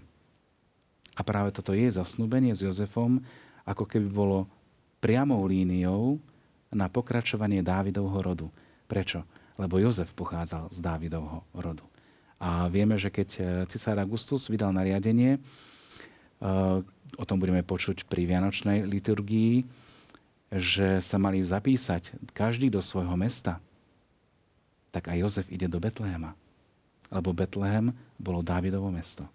A 1.18 1.22
práve 1.26 1.50
toto 1.52 1.74
je 1.74 1.90
zasnúbenie 1.90 2.54
s 2.54 2.64
Jozefom, 2.64 3.20
ako 3.66 3.84
keby 3.84 4.08
bolo 4.08 4.48
priamou 5.02 5.44
líniou 5.44 6.22
na 6.72 6.88
pokračovanie 6.88 7.66
Dávidovho 7.66 8.20
rodu. 8.22 8.48
Prečo? 8.86 9.26
Lebo 9.58 9.82
Jozef 9.82 10.14
pochádzal 10.14 10.70
z 10.70 10.80
Dávidovho 10.80 11.44
rodu. 11.58 11.84
A 12.38 12.70
vieme, 12.70 13.02
že 13.02 13.10
keď 13.10 13.30
e, 13.34 13.42
cisár 13.66 13.98
Augustus 13.98 14.46
vydal 14.46 14.70
nariadenie, 14.70 15.38
e, 15.38 15.40
o 17.18 17.26
tom 17.26 17.42
budeme 17.42 17.66
počuť 17.66 18.06
pri 18.06 18.30
Vianočnej 18.30 18.86
liturgii, 18.86 19.66
že 20.54 21.02
sa 21.02 21.18
mali 21.18 21.42
zapísať 21.42 22.14
každý 22.38 22.70
do 22.70 22.80
svojho 22.80 23.18
mesta, 23.18 23.58
tak 24.94 25.10
aj 25.10 25.18
Jozef 25.18 25.48
ide 25.50 25.66
do 25.66 25.82
Betlehema. 25.82 26.38
Lebo 27.12 27.32
Betlehem 27.32 27.94
bolo 28.20 28.44
Dávidovo 28.44 28.92
mesto. 28.92 29.28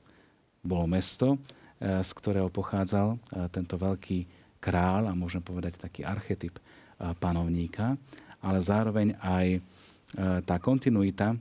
Bolo 0.61 0.85
mesto, 0.87 1.37
e, 1.81 2.01
z 2.03 2.11
ktorého 2.15 2.53
pochádzal 2.53 3.19
tento 3.51 3.75
veľký 3.81 4.19
král 4.63 5.11
a 5.11 5.17
môžeme 5.17 5.43
povedať 5.43 5.81
taký 5.81 6.07
archetyp 6.07 6.55
panovníka, 7.19 7.99
ale 8.39 8.63
zároveň 8.63 9.19
aj 9.19 9.59
tá 10.47 10.63
kontinuita 10.63 11.35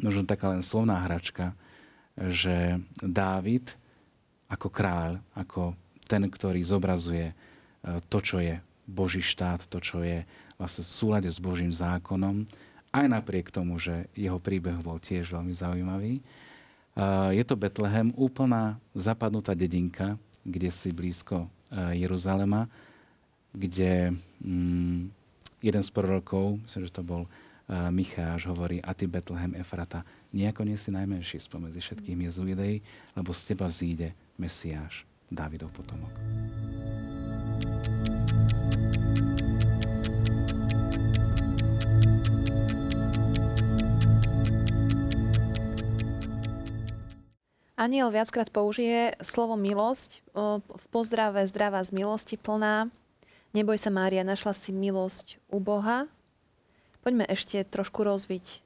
možno 0.00 0.24
taká 0.24 0.48
len 0.48 0.64
slovná 0.64 0.96
hračka, 1.04 1.52
že 2.16 2.80
Dávid 2.96 3.76
ako 4.48 4.68
kráľ, 4.68 5.20
ako 5.32 5.76
ten, 6.04 6.28
ktorý 6.28 6.60
zobrazuje 6.60 7.32
e, 7.32 7.34
to, 8.12 8.18
čo 8.20 8.36
je 8.36 8.60
Boží 8.84 9.24
štát, 9.24 9.64
to, 9.64 9.80
čo 9.80 10.04
je 10.04 10.20
vlastne 10.60 10.84
v 10.84 10.92
súlade 10.92 11.28
s 11.32 11.40
Božím 11.40 11.72
zákonom, 11.72 12.44
aj 12.92 13.06
napriek 13.08 13.48
tomu, 13.48 13.80
že 13.80 14.06
jeho 14.12 14.36
príbeh 14.36 14.78
bol 14.84 15.00
tiež 15.00 15.32
veľmi 15.32 15.52
zaujímavý. 15.56 16.20
E, 16.20 16.22
je 17.34 17.44
to 17.48 17.56
Betlehem, 17.56 18.12
úplná 18.14 18.76
zapadnutá 18.92 19.56
dedinka, 19.56 20.20
kde 20.44 20.68
si 20.68 20.92
blízko 20.92 21.48
e, 21.72 21.98
Jeruzalema, 22.04 22.68
kde 23.56 24.12
mm, 24.44 25.08
jeden 25.64 25.82
z 25.82 25.90
prorokov, 25.90 26.60
myslím, 26.68 26.82
že 26.86 26.96
to 26.96 27.04
bol 27.04 27.24
Micháš 27.72 28.52
hovorí, 28.52 28.84
a 28.84 28.92
ty 28.92 29.06
Betlehem 29.06 29.56
Efrata, 29.56 30.04
nejako 30.34 30.66
nie 30.68 30.76
si 30.76 30.92
najmenší 30.92 31.40
spomedzi 31.40 31.80
všetkých 31.80 32.28
Jezúidej, 32.28 32.84
lebo 33.16 33.30
z 33.32 33.42
teba 33.48 33.64
vzíde 33.70 34.12
Mesiáš, 34.36 35.08
Dávidov 35.32 35.72
potomok. 35.72 36.12
Aniel 47.76 48.12
viackrát 48.12 48.52
použije 48.52 49.16
slovo 49.24 49.56
milosť 49.56 50.20
v 50.60 50.84
pozdrave 50.92 51.48
zdravá 51.48 51.82
z 51.82 51.96
milosti 51.96 52.36
plná. 52.36 52.92
Neboj 53.56 53.76
sa, 53.80 53.88
Mária, 53.92 54.24
našla 54.24 54.52
si 54.56 54.72
milosť 54.72 55.40
u 55.52 55.60
Boha, 55.60 56.08
Poďme 57.02 57.26
ešte 57.26 57.58
trošku 57.66 58.06
rozviť 58.06 58.62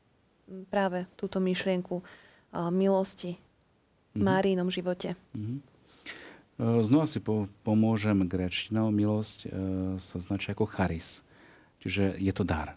práve 0.69 1.09
túto 1.17 1.41
myšlienku 1.41 2.05
milosti 2.69 3.33
v 3.33 3.41
mm-hmm. 3.41 4.21
Márinom 4.21 4.69
živote. 4.69 5.17
Mm-hmm. 5.33 5.59
Znova 6.85 7.09
si 7.09 7.21
po, 7.21 7.49
pomôžem 7.65 8.17
grečtinou. 8.29 8.93
Milosť 8.93 9.39
e, 9.45 9.49
sa 10.01 10.17
značí 10.21 10.53
ako 10.53 10.69
charis. 10.69 11.21
Čiže 11.85 12.17
je 12.17 12.33
to 12.33 12.45
dar. 12.45 12.77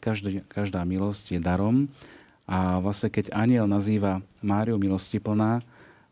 Každý, 0.00 0.44
každá 0.48 0.84
milosť 0.84 1.36
je 1.36 1.40
darom. 1.40 1.88
A 2.44 2.78
vlastne 2.80 3.08
keď 3.08 3.32
aniel 3.32 3.64
nazýva 3.64 4.20
Máriu 4.44 4.76
milostiplná, 4.76 5.64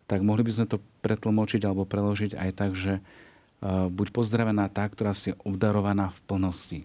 tak 0.08 0.24
mohli 0.24 0.44
by 0.44 0.52
sme 0.52 0.66
to 0.66 0.78
pretlmočiť 1.04 1.62
alebo 1.64 1.84
preložiť 1.84 2.36
aj 2.36 2.50
tak, 2.56 2.72
že 2.72 2.98
e, 2.98 3.02
buď 3.92 4.08
pozdravená 4.12 4.68
tá, 4.72 4.88
ktorá 4.88 5.12
si 5.12 5.36
obdarovaná 5.44 6.12
v 6.12 6.20
plnosti. 6.24 6.80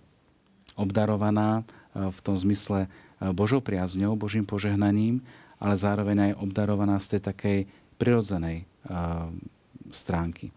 Obdarovaná 0.76 1.64
v 1.98 2.20
tom 2.22 2.36
zmysle 2.38 2.86
e, 2.86 2.88
Božou 3.34 3.60
priazňou, 3.60 4.14
Božím 4.14 4.46
požehnaním, 4.46 5.26
ale 5.58 5.74
zároveň 5.74 6.32
aj 6.32 6.40
obdarovaná 6.44 7.02
z 7.02 7.18
tej 7.18 7.22
takej 7.34 7.60
prirodzenej 7.98 8.58
e, 8.62 8.66
stránky. 9.90 10.54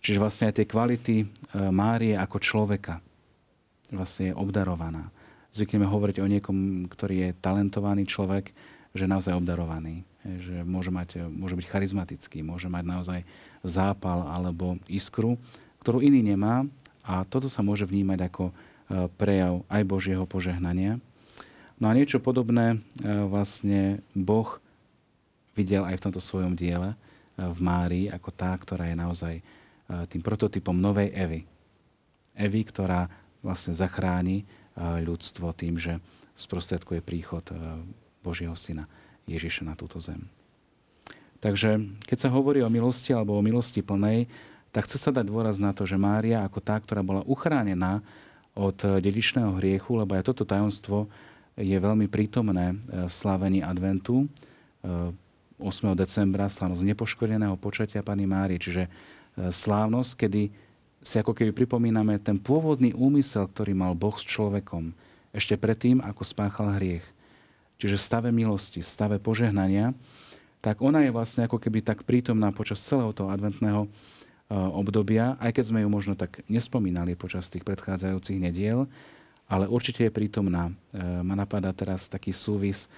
Čiže 0.00 0.20
vlastne 0.20 0.44
aj 0.52 0.54
tie 0.60 0.66
kvality 0.68 1.16
e, 1.24 1.26
Márie 1.72 2.16
ako 2.16 2.36
človeka 2.40 3.00
vlastne 3.90 4.30
je 4.30 4.38
obdarovaná. 4.38 5.08
Zvykneme 5.50 5.86
hovoriť 5.86 6.22
o 6.22 6.30
niekom, 6.30 6.86
ktorý 6.86 7.30
je 7.30 7.38
talentovaný 7.42 8.06
človek, 8.06 8.54
že 8.94 9.06
je 9.06 9.12
naozaj 9.12 9.34
obdarovaný. 9.34 10.06
Že 10.22 10.62
môže, 10.68 10.90
mať, 10.92 11.26
môže 11.26 11.56
byť 11.56 11.66
charizmatický, 11.66 12.44
môže 12.44 12.68
mať 12.68 12.84
naozaj 12.86 13.20
zápal 13.64 14.26
alebo 14.28 14.76
iskru, 14.86 15.40
ktorú 15.82 16.04
iný 16.04 16.22
nemá. 16.22 16.68
A 17.02 17.24
toto 17.26 17.48
sa 17.48 17.64
môže 17.64 17.88
vnímať 17.88 18.30
ako 18.30 18.52
prejav 19.16 19.62
aj 19.70 19.82
Božieho 19.86 20.24
požehnania. 20.26 20.98
No 21.80 21.88
a 21.88 21.96
niečo 21.96 22.20
podobné 22.20 22.76
e, 22.76 22.78
vlastne 23.24 24.04
Boh 24.12 24.60
videl 25.56 25.88
aj 25.88 25.96
v 25.96 26.04
tomto 26.04 26.20
svojom 26.20 26.52
diele 26.52 26.92
e, 26.92 26.96
v 27.40 27.58
Márii 27.64 28.06
ako 28.12 28.28
tá, 28.36 28.52
ktorá 28.52 28.92
je 28.92 28.96
naozaj 29.00 29.34
e, 29.40 29.42
tým 30.04 30.20
prototypom 30.20 30.76
novej 30.76 31.08
Evy. 31.16 31.40
Evy, 32.36 32.60
ktorá 32.68 33.08
vlastne 33.40 33.72
zachráni 33.72 34.44
ľudstvo 34.80 35.52
tým, 35.52 35.76
že 35.76 36.00
sprostredkuje 36.32 37.04
príchod 37.04 37.44
Božieho 38.24 38.56
Syna 38.56 38.88
Ježiša 39.28 39.68
na 39.68 39.76
túto 39.76 40.00
zem. 40.00 40.24
Takže 41.40 41.80
keď 42.04 42.18
sa 42.20 42.32
hovorí 42.32 42.60
o 42.60 42.72
milosti 42.72 43.12
alebo 43.12 43.36
o 43.36 43.44
milosti 43.44 43.80
plnej, 43.80 44.28
tak 44.70 44.86
chce 44.86 44.98
sa 45.00 45.10
dať 45.10 45.26
dôraz 45.26 45.56
na 45.58 45.72
to, 45.72 45.88
že 45.88 45.98
Mária 45.98 46.44
ako 46.46 46.60
tá, 46.62 46.78
ktorá 46.78 47.00
bola 47.00 47.24
uchránená 47.26 48.04
od 48.54 48.76
dedičného 48.76 49.56
hriechu, 49.58 49.98
lebo 49.98 50.14
aj 50.14 50.26
toto 50.30 50.44
tajomstvo 50.44 51.08
je 51.58 51.74
veľmi 51.74 52.06
prítomné 52.06 52.76
v 52.88 53.10
slávení 53.10 53.64
adventu. 53.64 54.28
8. 54.84 55.92
Eh, 55.92 55.96
decembra 55.96 56.46
slávnosť 56.48 56.86
nepoškodeného 56.86 57.56
počatia 57.60 58.04
Pany 58.04 58.24
Márie, 58.28 58.60
čiže 58.60 58.88
slávnosť, 59.38 60.26
kedy 60.26 60.42
si 61.00 61.16
ako 61.16 61.32
keby 61.32 61.56
pripomíname 61.56 62.20
ten 62.20 62.36
pôvodný 62.36 62.92
úmysel, 62.92 63.48
ktorý 63.48 63.72
mal 63.72 63.96
Boh 63.96 64.14
s 64.14 64.24
človekom 64.24 64.92
ešte 65.32 65.56
predtým, 65.56 66.04
ako 66.04 66.22
spáchal 66.22 66.76
hriech. 66.76 67.06
Čiže 67.80 67.96
v 67.96 68.04
stave 68.04 68.28
milosti, 68.28 68.84
v 68.84 68.92
stave 68.92 69.16
požehnania, 69.16 69.96
tak 70.60 70.84
ona 70.84 71.00
je 71.00 71.14
vlastne 71.14 71.48
ako 71.48 71.56
keby 71.56 71.80
tak 71.80 72.04
prítomná 72.04 72.52
počas 72.52 72.84
celého 72.84 73.16
toho 73.16 73.32
adventného 73.32 73.88
obdobia, 74.50 75.40
aj 75.40 75.56
keď 75.56 75.64
sme 75.72 75.80
ju 75.80 75.88
možno 75.88 76.12
tak 76.18 76.44
nespomínali 76.50 77.16
počas 77.16 77.48
tých 77.48 77.64
predchádzajúcich 77.64 78.36
nediel, 78.36 78.84
ale 79.48 79.70
určite 79.70 80.04
je 80.04 80.12
prítomná. 80.12 80.68
Ma 81.24 81.34
napadá 81.38 81.72
teraz 81.72 82.10
taký 82.10 82.34
súvis 82.34 82.90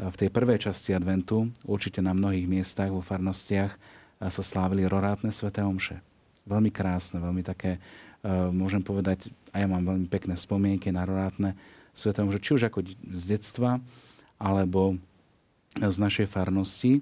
v 0.00 0.14
tej 0.16 0.32
prvej 0.32 0.70
časti 0.70 0.96
adventu, 0.96 1.52
určite 1.68 2.00
na 2.00 2.16
mnohých 2.16 2.48
miestach 2.48 2.88
vo 2.88 3.04
farnostiach 3.04 3.76
sa 4.22 4.42
slávili 4.42 4.86
rorátne 4.88 5.28
sveté 5.28 5.60
omše. 5.60 6.00
Veľmi 6.42 6.74
krásne, 6.74 7.22
veľmi 7.22 7.46
také, 7.46 7.78
môžem 8.50 8.82
povedať, 8.82 9.30
a 9.54 9.62
ja 9.62 9.66
mám 9.70 9.86
veľmi 9.86 10.10
pekné 10.10 10.34
spomienky 10.34 10.90
na 10.90 11.06
rorátne 11.06 11.54
sveté 11.94 12.24
omše, 12.24 12.42
či 12.42 12.50
už 12.58 12.62
ako 12.66 12.82
z 13.14 13.22
detstva, 13.30 13.78
alebo 14.42 14.98
z 15.78 15.96
našej 15.96 16.26
farnosti, 16.26 17.00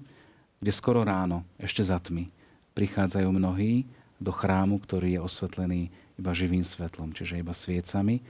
kde 0.60 0.72
skoro 0.76 1.02
ráno, 1.02 1.42
ešte 1.56 1.80
za 1.80 1.96
tmy, 1.96 2.28
prichádzajú 2.76 3.28
mnohí 3.32 3.88
do 4.20 4.30
chrámu, 4.30 4.76
ktorý 4.84 5.16
je 5.16 5.20
osvetlený 5.24 5.80
iba 6.20 6.30
živým 6.36 6.60
svetlom, 6.60 7.16
čiže 7.16 7.40
iba 7.40 7.56
sviecami. 7.56 8.20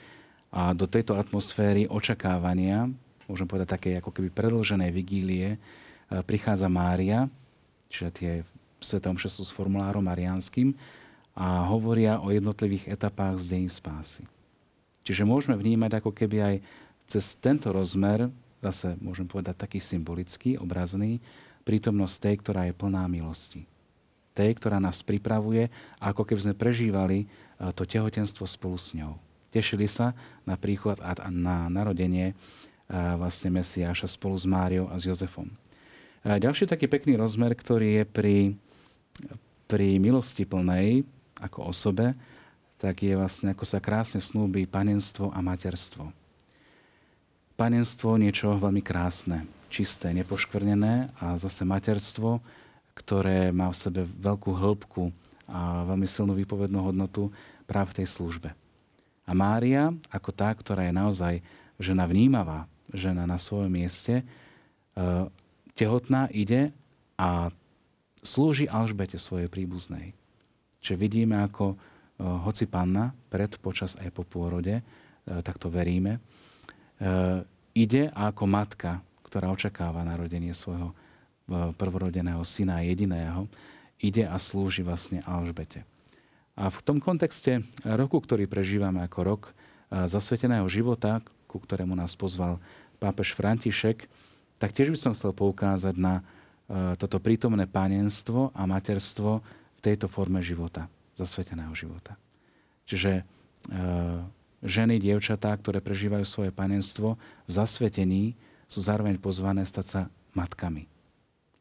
A 0.55 0.71
do 0.71 0.87
tejto 0.87 1.19
atmosféry 1.19 1.91
očakávania, 1.91 2.87
môžem 3.27 3.51
povedať 3.51 3.69
také 3.75 3.91
ako 3.99 4.15
keby 4.15 4.31
predlženej 4.31 4.91
vigílie, 4.95 5.49
e, 5.55 5.59
prichádza 6.23 6.71
Mária, 6.71 7.27
čiže 7.91 8.09
tie 8.15 8.33
svetom 8.79 9.19
sú 9.19 9.43
s 9.43 9.51
formulárom 9.51 10.07
marianským 10.07 10.73
a 11.35 11.67
hovoria 11.71 12.19
o 12.21 12.35
jednotlivých 12.35 12.91
etapách 12.91 13.41
z 13.41 13.45
dejín 13.57 13.73
spásy. 13.73 14.27
Čiže 15.07 15.25
môžeme 15.25 15.57
vnímať 15.57 16.03
ako 16.03 16.11
keby 16.13 16.37
aj 16.43 16.57
cez 17.09 17.35
tento 17.39 17.73
rozmer 17.73 18.29
zase 18.61 18.97
môžem 19.01 19.25
povedať 19.25 19.57
taký 19.57 19.81
symbolický, 19.81 20.61
obrazný, 20.61 21.19
prítomnosť 21.65 22.17
tej, 22.21 22.35
ktorá 22.45 22.63
je 22.69 22.75
plná 22.77 23.05
milosti. 23.09 23.65
Tej, 24.37 24.57
ktorá 24.61 24.79
nás 24.79 25.03
pripravuje, 25.03 25.69
ako 25.99 26.23
keby 26.25 26.41
sme 26.41 26.55
prežívali 26.57 27.19
e, 27.25 27.27
to 27.75 27.83
tehotenstvo 27.85 28.47
spolu 28.47 28.79
s 28.79 28.95
ňou. 28.95 29.19
Tešili 29.51 29.91
sa 29.91 30.15
na 30.47 30.55
príchod 30.55 30.97
a 31.03 31.13
na 31.29 31.67
narodenie 31.67 32.33
e, 32.33 32.35
vlastne 33.19 33.51
Mesiáša 33.51 34.07
spolu 34.07 34.39
s 34.39 34.47
Máriou 34.47 34.87
a 34.89 34.97
s 34.97 35.09
Jozefom. 35.09 35.51
E, 36.23 36.39
ďalší 36.39 36.71
taký 36.71 36.87
pekný 36.87 37.19
rozmer, 37.19 37.53
ktorý 37.53 38.01
je 38.01 38.05
pri, 38.07 38.37
pri 39.67 39.99
milosti 39.99 40.47
plnej 40.47 41.03
ako 41.41 41.73
osobe, 41.73 42.15
tak 42.81 43.05
je 43.05 43.17
vlastne, 43.17 43.53
ako 43.53 43.65
sa 43.65 43.81
krásne 43.83 44.21
snúbi 44.21 44.65
panenstvo 44.65 45.33
a 45.33 45.41
materstvo 45.41 46.13
panenstvo 47.61 48.17
niečo 48.17 48.57
veľmi 48.57 48.81
krásne, 48.81 49.45
čisté, 49.69 50.17
nepoškvrnené 50.17 51.13
a 51.21 51.37
zase 51.37 51.69
materstvo, 51.69 52.41
ktoré 52.97 53.53
má 53.53 53.69
v 53.69 53.77
sebe 53.77 54.01
veľkú 54.09 54.49
hĺbku 54.57 55.13
a 55.45 55.85
veľmi 55.85 56.09
silnú 56.09 56.33
výpovednú 56.41 56.81
hodnotu 56.81 57.29
práve 57.69 57.93
v 57.93 57.97
tej 58.01 58.17
službe. 58.17 58.57
A 59.29 59.37
Mária, 59.37 59.93
ako 60.09 60.33
tá, 60.33 60.49
ktorá 60.57 60.89
je 60.89 60.95
naozaj 60.97 61.35
žena 61.77 62.09
vnímavá, 62.09 62.65
žena 62.97 63.29
na 63.29 63.37
svojom 63.37 63.69
mieste, 63.69 64.21
e, 64.21 64.25
tehotná 65.77 66.33
ide 66.33 66.73
a 67.21 67.53
slúži 68.25 68.73
Alžbete 68.73 69.21
svojej 69.21 69.53
príbuznej. 69.53 70.17
Čiže 70.81 70.97
vidíme, 70.97 71.41
ako 71.45 71.73
e, 71.73 71.77
hoci 72.25 72.65
panna 72.67 73.13
pred, 73.29 73.55
počas 73.61 73.95
aj 74.01 74.11
po 74.13 74.25
pôrode, 74.25 74.81
e, 74.81 74.83
tak 75.45 75.61
to 75.61 75.69
veríme, 75.69 76.19
E, 77.01 77.09
ide 77.73 78.13
ako 78.13 78.45
matka, 78.45 79.01
ktorá 79.25 79.49
očakáva 79.49 80.05
narodenie 80.05 80.53
svojho 80.53 80.93
prvorodeného 81.51 82.45
syna 82.47 82.85
jediného, 82.85 83.49
ide 83.99 84.23
a 84.23 84.39
slúži 84.39 84.87
vlastne 84.87 85.25
Alžbete. 85.27 85.83
A 86.55 86.71
v 86.71 86.79
tom 86.85 87.03
kontexte 87.03 87.65
roku, 87.83 88.23
ktorý 88.23 88.47
prežívame 88.47 89.03
ako 89.03 89.19
rok 89.25 89.43
zasveteného 89.91 90.67
života, 90.71 91.19
ku 91.51 91.59
ktorému 91.59 91.99
nás 91.99 92.15
pozval 92.15 92.63
pápež 93.03 93.35
František, 93.35 94.07
tak 94.63 94.71
tiež 94.77 94.95
by 94.95 94.99
som 94.99 95.13
chcel 95.17 95.35
poukázať 95.35 95.99
na 95.99 96.23
toto 97.01 97.19
prítomné 97.19 97.67
panenstvo 97.67 98.55
a 98.55 98.63
materstvo 98.63 99.43
v 99.81 99.85
tejto 99.89 100.13
forme 100.13 100.45
života, 100.45 100.93
zasveteného 101.17 101.73
života. 101.73 102.21
Čiže 102.85 103.25
ženy, 104.61 105.01
dievčatá, 105.01 105.57
ktoré 105.57 105.81
prežívajú 105.81 106.29
svoje 106.29 106.53
panenstvo 106.53 107.17
v 107.49 107.51
zasvetení, 107.51 108.37
sú 108.69 108.85
zároveň 108.85 109.17
pozvané 109.17 109.65
stať 109.65 109.87
sa 109.89 110.01
matkami. 110.37 110.85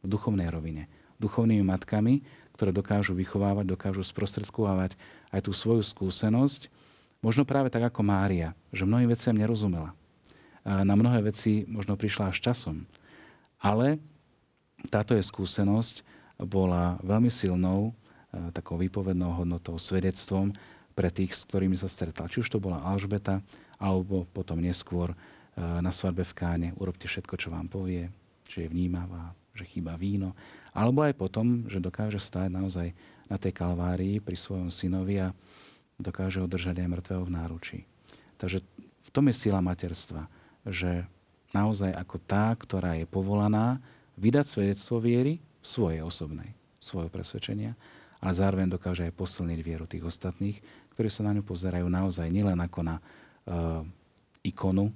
V 0.03 0.07
duchovnej 0.11 0.51
rovine. 0.51 0.91
Duchovnými 1.17 1.63
matkami, 1.63 2.21
ktoré 2.59 2.75
dokážu 2.75 3.15
vychovávať, 3.15 3.71
dokážu 3.71 4.03
sprostredkovávať 4.03 4.99
aj 5.31 5.47
tú 5.47 5.55
svoju 5.55 5.79
skúsenosť. 5.79 6.67
Možno 7.23 7.47
práve 7.47 7.71
tak 7.71 7.87
ako 7.87 8.03
Mária, 8.03 8.51
že 8.75 8.83
mnohým 8.83 9.07
veciam 9.07 9.35
nerozumela. 9.35 9.95
Na 10.67 10.95
mnohé 10.99 11.23
veci 11.23 11.63
možno 11.71 11.95
prišla 11.95 12.35
až 12.35 12.51
časom. 12.51 12.83
Ale 13.63 13.99
táto 14.91 15.15
je 15.15 15.23
skúsenosť 15.23 16.03
bola 16.39 16.99
veľmi 17.03 17.27
silnou, 17.27 17.91
takou 18.53 18.77
výpovednou 18.77 19.33
hodnotou, 19.33 19.77
svedectvom 19.81 20.53
pre 20.93 21.09
tých, 21.09 21.33
s 21.33 21.47
ktorými 21.47 21.79
sa 21.79 21.87
stretal. 21.87 22.27
Či 22.27 22.43
už 22.43 22.49
to 22.51 22.59
bola 22.59 22.83
Alžbeta, 22.83 23.39
alebo 23.79 24.27
potom 24.35 24.59
neskôr 24.59 25.13
e, 25.13 25.17
na 25.57 25.89
svadbe 25.89 26.27
v 26.27 26.35
Káne. 26.35 26.69
Urobte 26.75 27.07
všetko, 27.07 27.39
čo 27.39 27.49
vám 27.49 27.71
povie, 27.71 28.11
že 28.51 28.67
je 28.67 28.71
vnímavá, 28.71 29.31
že 29.55 29.63
chýba 29.63 29.95
víno. 29.95 30.35
Alebo 30.75 31.01
aj 31.07 31.15
potom, 31.15 31.65
že 31.71 31.79
dokáže 31.79 32.19
stáť 32.19 32.51
naozaj 32.51 32.91
na 33.31 33.37
tej 33.39 33.55
kalvárii 33.55 34.19
pri 34.19 34.35
svojom 34.35 34.67
synovi 34.67 35.23
a 35.23 35.31
dokáže 35.95 36.43
udržať 36.43 36.83
aj 36.83 36.91
mŕtvého 36.91 37.23
v 37.23 37.35
náručí. 37.35 37.79
Takže 38.35 38.59
v 39.03 39.09
tom 39.09 39.25
je 39.31 39.35
sila 39.35 39.63
materstva, 39.63 40.27
že 40.67 41.07
naozaj 41.55 41.95
ako 41.95 42.17
tá, 42.23 42.51
ktorá 42.53 42.99
je 42.99 43.07
povolaná 43.09 43.79
vydať 44.19 44.45
svedectvo 44.45 44.99
viery 44.99 45.39
svojej 45.63 46.03
osobnej, 46.03 46.51
svojho 46.79 47.07
presvedčenia, 47.07 47.75
ale 48.19 48.31
zároveň 48.35 48.67
dokáže 48.71 49.07
aj 49.07 49.15
posilniť 49.15 49.59
vieru 49.63 49.85
tých 49.87 50.03
ostatných, 50.03 50.59
ktorí 50.95 51.07
sa 51.07 51.23
na 51.23 51.31
ňu 51.35 51.43
pozerajú 51.43 51.87
naozaj 51.87 52.27
nielen 52.27 52.59
ako 52.59 52.79
na 52.83 52.95
uh, 52.99 53.81
ikonu 54.43 54.91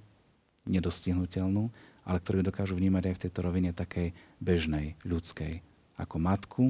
nedostihnutelnú, 0.68 1.72
ale 2.04 2.18
ktorí 2.20 2.44
dokážu 2.44 2.76
vnímať 2.76 3.04
aj 3.12 3.16
v 3.16 3.22
tejto 3.28 3.40
rovine 3.44 3.72
takej 3.72 4.12
bežnej, 4.44 5.00
ľudskej, 5.08 5.64
ako 5.96 6.16
matku, 6.20 6.64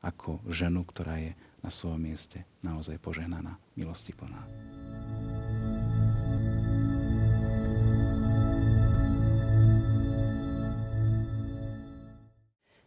ako 0.00 0.40
ženu, 0.48 0.84
ktorá 0.88 1.20
je 1.20 1.32
na 1.60 1.68
svojom 1.68 2.00
mieste 2.00 2.48
naozaj 2.64 2.96
požehnaná, 3.02 3.60
milosti 3.76 4.16
plná. 4.16 4.40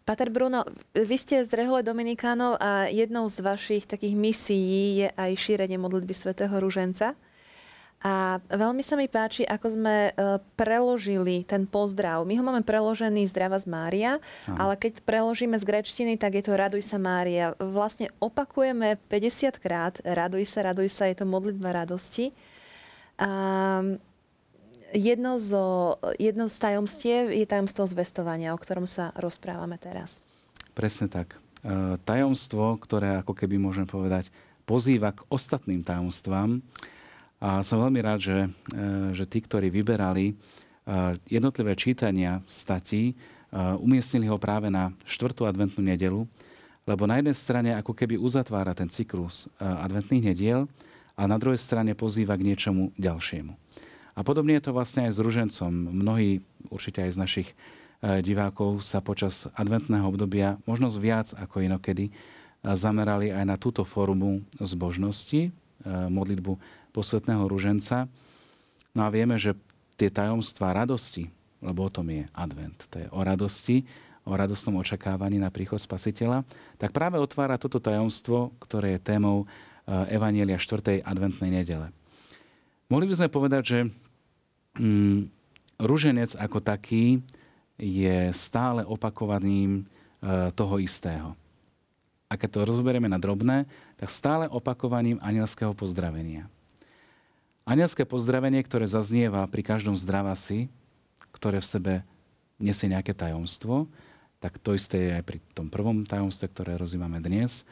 Pater 0.01 0.33
Bruno, 0.33 0.65
vy 0.97 1.15
ste 1.15 1.45
z 1.45 1.51
Rehole 1.53 1.85
Dominikánov 1.85 2.57
a 2.57 2.89
jednou 2.89 3.29
z 3.29 3.37
vašich 3.45 3.85
takých 3.85 4.17
misií 4.17 5.05
je 5.05 5.07
aj 5.13 5.31
šírenie 5.37 5.77
modlitby 5.77 6.13
svätého 6.17 6.51
Ruženca. 6.57 7.13
A 8.01 8.41
veľmi 8.49 8.81
sa 8.81 8.97
mi 8.97 9.05
páči, 9.05 9.45
ako 9.45 9.77
sme 9.77 10.09
e, 10.09 10.11
preložili 10.57 11.45
ten 11.45 11.69
pozdrav. 11.69 12.25
My 12.25 12.33
ho 12.33 12.41
máme 12.41 12.65
preložený 12.65 13.29
Zdrava 13.29 13.61
z 13.61 13.69
Mária, 13.69 14.17
Aha. 14.49 14.57
ale 14.57 14.73
keď 14.73 15.05
preložíme 15.05 15.53
z 15.61 15.69
grečtiny, 15.69 16.17
tak 16.17 16.33
je 16.33 16.49
to 16.49 16.57
Raduj 16.57 16.81
sa 16.81 16.97
Mária. 16.97 17.53
Vlastne 17.61 18.09
opakujeme 18.17 18.97
50 19.05 19.53
krát 19.61 19.93
Raduj 20.01 20.49
sa, 20.49 20.65
raduj 20.65 20.89
sa, 20.89 21.13
je 21.13 21.21
to 21.21 21.29
modlitba 21.29 21.77
radosti. 21.77 22.33
A 23.21 23.85
jedno, 24.93 25.39
zo, 25.39 25.97
jedno 26.19 26.47
z 26.51 26.55
tajomstiev 26.59 27.31
je 27.31 27.45
tajomstvo 27.47 27.87
zvestovania, 27.87 28.53
o 28.55 28.59
ktorom 28.59 28.85
sa 28.85 29.15
rozprávame 29.17 29.79
teraz. 29.79 30.19
Presne 30.71 31.11
tak. 31.11 31.35
E, 31.61 31.99
tajomstvo, 32.01 32.79
ktoré 32.79 33.19
ako 33.21 33.35
keby 33.35 33.59
môžem 33.59 33.85
povedať, 33.85 34.31
pozýva 34.63 35.11
k 35.11 35.25
ostatným 35.27 35.83
tajomstvám. 35.83 36.63
A 37.41 37.65
som 37.65 37.81
veľmi 37.81 37.99
rád, 37.99 38.19
že, 38.21 38.37
e, 38.45 38.49
že 39.17 39.25
tí, 39.25 39.41
ktorí 39.41 39.67
vyberali 39.73 40.31
e, 40.31 40.33
jednotlivé 41.27 41.75
čítania 41.75 42.39
statí, 42.45 43.15
umiestnili 43.83 44.31
ho 44.31 44.39
práve 44.39 44.71
na 44.71 44.95
štvrtú 45.03 45.43
adventnú 45.43 45.83
nedelu, 45.83 46.23
lebo 46.87 47.03
na 47.03 47.19
jednej 47.19 47.35
strane 47.35 47.75
ako 47.75 47.91
keby 47.91 48.15
uzatvára 48.15 48.71
ten 48.71 48.87
cyklus 48.87 49.51
adventných 49.59 50.31
nediel 50.31 50.71
a 51.19 51.27
na 51.27 51.35
druhej 51.35 51.59
strane 51.59 51.91
pozýva 51.91 52.39
k 52.39 52.47
niečomu 52.47 52.95
ďalšiemu. 52.95 53.51
A 54.15 54.27
podobne 54.27 54.59
je 54.59 54.63
to 54.67 54.75
vlastne 54.75 55.07
aj 55.07 55.15
s 55.15 55.19
ružencom. 55.23 55.71
Mnohí, 55.71 56.43
určite 56.67 57.03
aj 57.03 57.11
z 57.15 57.21
našich 57.21 57.49
e, 57.51 57.55
divákov, 58.19 58.83
sa 58.83 58.99
počas 58.99 59.47
adventného 59.55 60.03
obdobia 60.03 60.59
možno 60.67 60.91
viac 60.91 61.31
ako 61.31 61.63
inokedy 61.63 62.11
e, 62.11 62.13
zamerali 62.75 63.31
aj 63.31 63.45
na 63.47 63.55
túto 63.55 63.87
formu 63.87 64.43
zbožnosti, 64.59 65.47
e, 65.47 65.51
modlitbu 65.87 66.59
posvetného 66.91 67.47
ruženca. 67.47 68.11
No 68.91 69.07
a 69.07 69.09
vieme, 69.09 69.39
že 69.39 69.55
tie 69.95 70.11
tajomstvá 70.11 70.75
radosti, 70.75 71.31
lebo 71.63 71.87
o 71.87 71.93
tom 71.93 72.11
je 72.11 72.27
advent, 72.35 72.75
to 72.91 72.99
je 72.99 73.07
o 73.15 73.21
radosti, 73.23 73.87
o 74.27 74.35
radostnom 74.35 74.75
očakávaní 74.77 75.39
na 75.39 75.49
príchod 75.49 75.79
spasiteľa, 75.79 76.43
tak 76.77 76.93
práve 76.93 77.17
otvára 77.17 77.57
toto 77.57 77.81
tajomstvo, 77.81 78.53
ktoré 78.61 78.97
je 78.97 79.07
témou 79.07 79.49
Evanielia 79.89 80.61
4. 80.61 81.01
adventnej 81.01 81.49
nedele. 81.49 81.89
Mohli 82.91 83.07
by 83.07 83.15
sme 83.15 83.31
povedať, 83.31 83.63
že 83.63 83.79
mm, 84.75 85.31
ruženec 85.79 86.35
ako 86.35 86.59
taký 86.59 87.23
je 87.79 88.35
stále 88.35 88.83
opakovaním 88.83 89.87
e, 90.19 90.51
toho 90.51 90.75
istého. 90.75 91.31
A 92.27 92.35
keď 92.35 92.49
to 92.51 92.67
rozoberieme 92.67 93.07
na 93.07 93.15
drobné, 93.15 93.63
tak 93.95 94.11
stále 94.11 94.51
opakovaním 94.51 95.23
anielského 95.23 95.71
pozdravenia. 95.71 96.51
Anielské 97.63 98.03
pozdravenie, 98.03 98.59
ktoré 98.59 98.83
zaznieva 98.91 99.47
pri 99.47 99.63
každom 99.63 99.95
zdravasi, 99.95 100.67
ktoré 101.31 101.63
v 101.63 101.71
sebe 101.71 101.93
nesie 102.59 102.91
nejaké 102.91 103.15
tajomstvo, 103.15 103.87
tak 104.43 104.59
to 104.59 104.75
isté 104.75 104.99
je 104.99 105.11
aj 105.15 105.23
pri 105.23 105.39
tom 105.55 105.71
prvom 105.71 106.03
tajomstve, 106.03 106.51
ktoré 106.51 106.75
rozímame 106.75 107.23
dnes, 107.23 107.63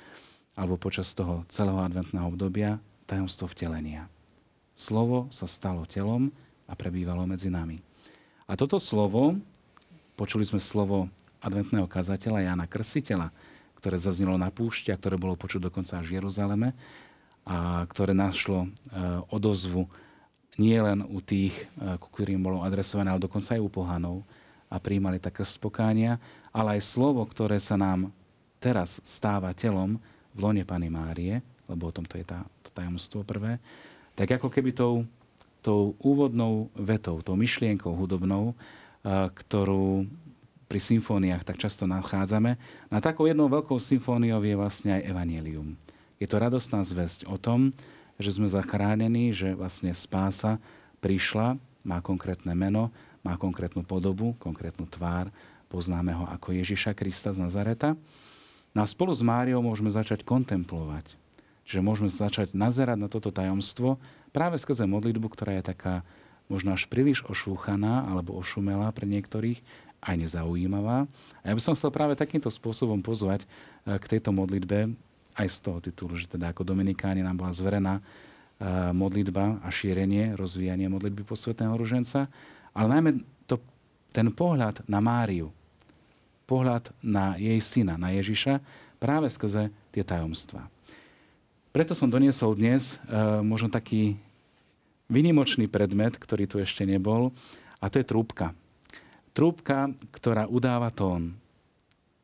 alebo 0.56 0.80
počas 0.80 1.12
toho 1.12 1.44
celého 1.52 1.84
adventného 1.84 2.24
obdobia, 2.24 2.80
tajomstvo 3.04 3.52
vtelenia. 3.52 4.08
Slovo 4.80 5.28
sa 5.28 5.44
stalo 5.44 5.84
telom 5.84 6.32
a 6.64 6.72
prebývalo 6.72 7.28
medzi 7.28 7.52
nami. 7.52 7.84
A 8.48 8.56
toto 8.56 8.80
slovo, 8.80 9.36
počuli 10.16 10.48
sme 10.48 10.56
slovo 10.56 11.12
adventného 11.44 11.84
kazateľa 11.84 12.48
Jana 12.48 12.64
Krsiteľa, 12.64 13.28
ktoré 13.76 14.00
zaznelo 14.00 14.40
na 14.40 14.48
púšti 14.48 14.96
a 14.96 15.00
ktoré 15.00 15.20
bolo 15.20 15.36
počuť 15.36 15.68
dokonca 15.68 16.00
až 16.00 16.08
v 16.08 16.24
Jeruzaleme 16.24 16.72
a 17.44 17.84
ktoré 17.92 18.16
našlo 18.16 18.68
e, 18.68 18.70
odozvu 19.36 19.84
nie 20.56 20.80
len 20.80 21.04
u 21.04 21.20
tých, 21.20 21.60
e, 21.76 22.00
ku 22.00 22.08
ktorým 22.16 22.40
bolo 22.40 22.64
adresované, 22.64 23.12
ale 23.12 23.24
dokonca 23.24 23.60
aj 23.60 23.64
u 23.64 23.68
pohanov 23.68 24.18
a 24.72 24.80
príjmali 24.80 25.20
také 25.20 25.44
spokánia, 25.44 26.16
ale 26.56 26.80
aj 26.80 26.88
slovo, 26.88 27.20
ktoré 27.28 27.60
sa 27.60 27.76
nám 27.76 28.16
teraz 28.64 29.04
stáva 29.04 29.52
telom 29.52 30.00
v 30.32 30.40
lone 30.40 30.64
Pany 30.64 30.88
Márie, 30.88 31.44
lebo 31.68 31.92
o 31.92 31.96
tomto 31.96 32.16
je 32.16 32.24
tá, 32.24 32.48
to 32.64 32.72
tajomstvo 32.72 33.28
prvé, 33.28 33.60
tak 34.20 34.36
ako 34.36 34.52
keby 34.52 34.76
tou, 34.76 35.08
tou 35.64 35.96
úvodnou 36.04 36.68
vetou, 36.76 37.24
tou 37.24 37.40
myšlienkou 37.40 37.96
hudobnou, 37.96 38.52
ktorú 39.08 40.12
pri 40.68 40.80
symfóniách 40.84 41.48
tak 41.48 41.56
často 41.56 41.88
nachádzame, 41.88 42.60
na 42.92 43.00
takou 43.00 43.32
jednou 43.32 43.48
veľkou 43.48 43.80
symfóniou 43.80 44.44
je 44.44 44.60
vlastne 44.60 45.00
aj 45.00 45.08
Evangelium. 45.08 45.80
Je 46.20 46.28
to 46.28 46.36
radostná 46.36 46.84
zväzť 46.84 47.32
o 47.32 47.40
tom, 47.40 47.72
že 48.20 48.36
sme 48.36 48.52
zachránení, 48.52 49.32
že 49.32 49.56
vlastne 49.56 49.96
spása 49.96 50.60
prišla, 51.00 51.56
má 51.88 52.04
konkrétne 52.04 52.52
meno, 52.52 52.92
má 53.24 53.40
konkrétnu 53.40 53.88
podobu, 53.88 54.36
konkrétnu 54.36 54.84
tvár, 54.84 55.32
poznáme 55.72 56.12
ho 56.12 56.28
ako 56.28 56.60
Ježiša 56.60 56.92
Krista 56.92 57.32
z 57.32 57.40
Nazareta. 57.40 57.96
No 58.76 58.84
a 58.84 58.86
spolu 58.86 59.16
s 59.16 59.24
Máriou 59.24 59.64
môžeme 59.64 59.88
začať 59.88 60.28
kontemplovať 60.28 61.16
že 61.70 61.86
môžeme 61.86 62.10
začať 62.10 62.58
nazerať 62.58 62.98
na 62.98 63.06
toto 63.06 63.30
tajomstvo 63.30 64.02
práve 64.34 64.58
skrze 64.58 64.90
modlitbu, 64.90 65.30
ktorá 65.30 65.62
je 65.62 65.70
taká 65.70 66.02
možno 66.50 66.74
až 66.74 66.90
príliš 66.90 67.22
ošúchaná 67.30 68.10
alebo 68.10 68.34
ošumelá 68.34 68.90
pre 68.90 69.06
niektorých, 69.06 69.62
aj 70.02 70.16
nezaujímavá. 70.18 71.06
A 71.44 71.46
ja 71.46 71.54
by 71.54 71.62
som 71.62 71.78
chcel 71.78 71.94
práve 71.94 72.18
takýmto 72.18 72.50
spôsobom 72.50 73.06
pozvať 73.06 73.46
eh, 73.46 74.02
k 74.02 74.18
tejto 74.18 74.34
modlitbe 74.34 74.98
aj 75.38 75.48
z 75.48 75.58
toho 75.62 75.80
titulu, 75.80 76.18
že 76.18 76.26
teda 76.26 76.50
ako 76.50 76.66
Dominikáni 76.66 77.22
nám 77.22 77.38
bola 77.38 77.54
zverená 77.54 78.02
eh, 78.02 78.90
modlitba 78.90 79.62
a 79.62 79.70
šírenie, 79.70 80.34
rozvíjanie 80.34 80.90
modlitby 80.90 81.22
posvetného 81.22 81.78
ruženca, 81.78 82.26
ale 82.74 82.88
najmä 82.98 83.12
to, 83.46 83.62
ten 84.10 84.34
pohľad 84.34 84.82
na 84.90 84.98
Máriu, 84.98 85.54
pohľad 86.50 86.90
na 87.06 87.38
jej 87.38 87.62
syna, 87.62 87.94
na 87.94 88.10
Ježiša, 88.10 88.58
práve 88.98 89.30
skrze 89.30 89.70
tie 89.94 90.02
tajomstvá. 90.02 90.79
Preto 91.70 91.94
som 91.94 92.10
doniesol 92.10 92.58
dnes 92.58 92.98
uh, 93.06 93.46
možno 93.46 93.70
taký 93.70 94.18
vynimočný 95.06 95.70
predmet, 95.70 96.18
ktorý 96.18 96.50
tu 96.50 96.58
ešte 96.58 96.82
nebol, 96.82 97.30
a 97.78 97.94
to 97.94 98.02
je 98.02 98.10
trúbka. 98.10 98.58
Trúbka, 99.38 99.94
ktorá 100.10 100.50
udáva 100.50 100.90
tón. 100.90 101.38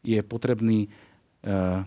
Je 0.02 0.18
potrebný 0.26 0.90
uh, 1.46 1.86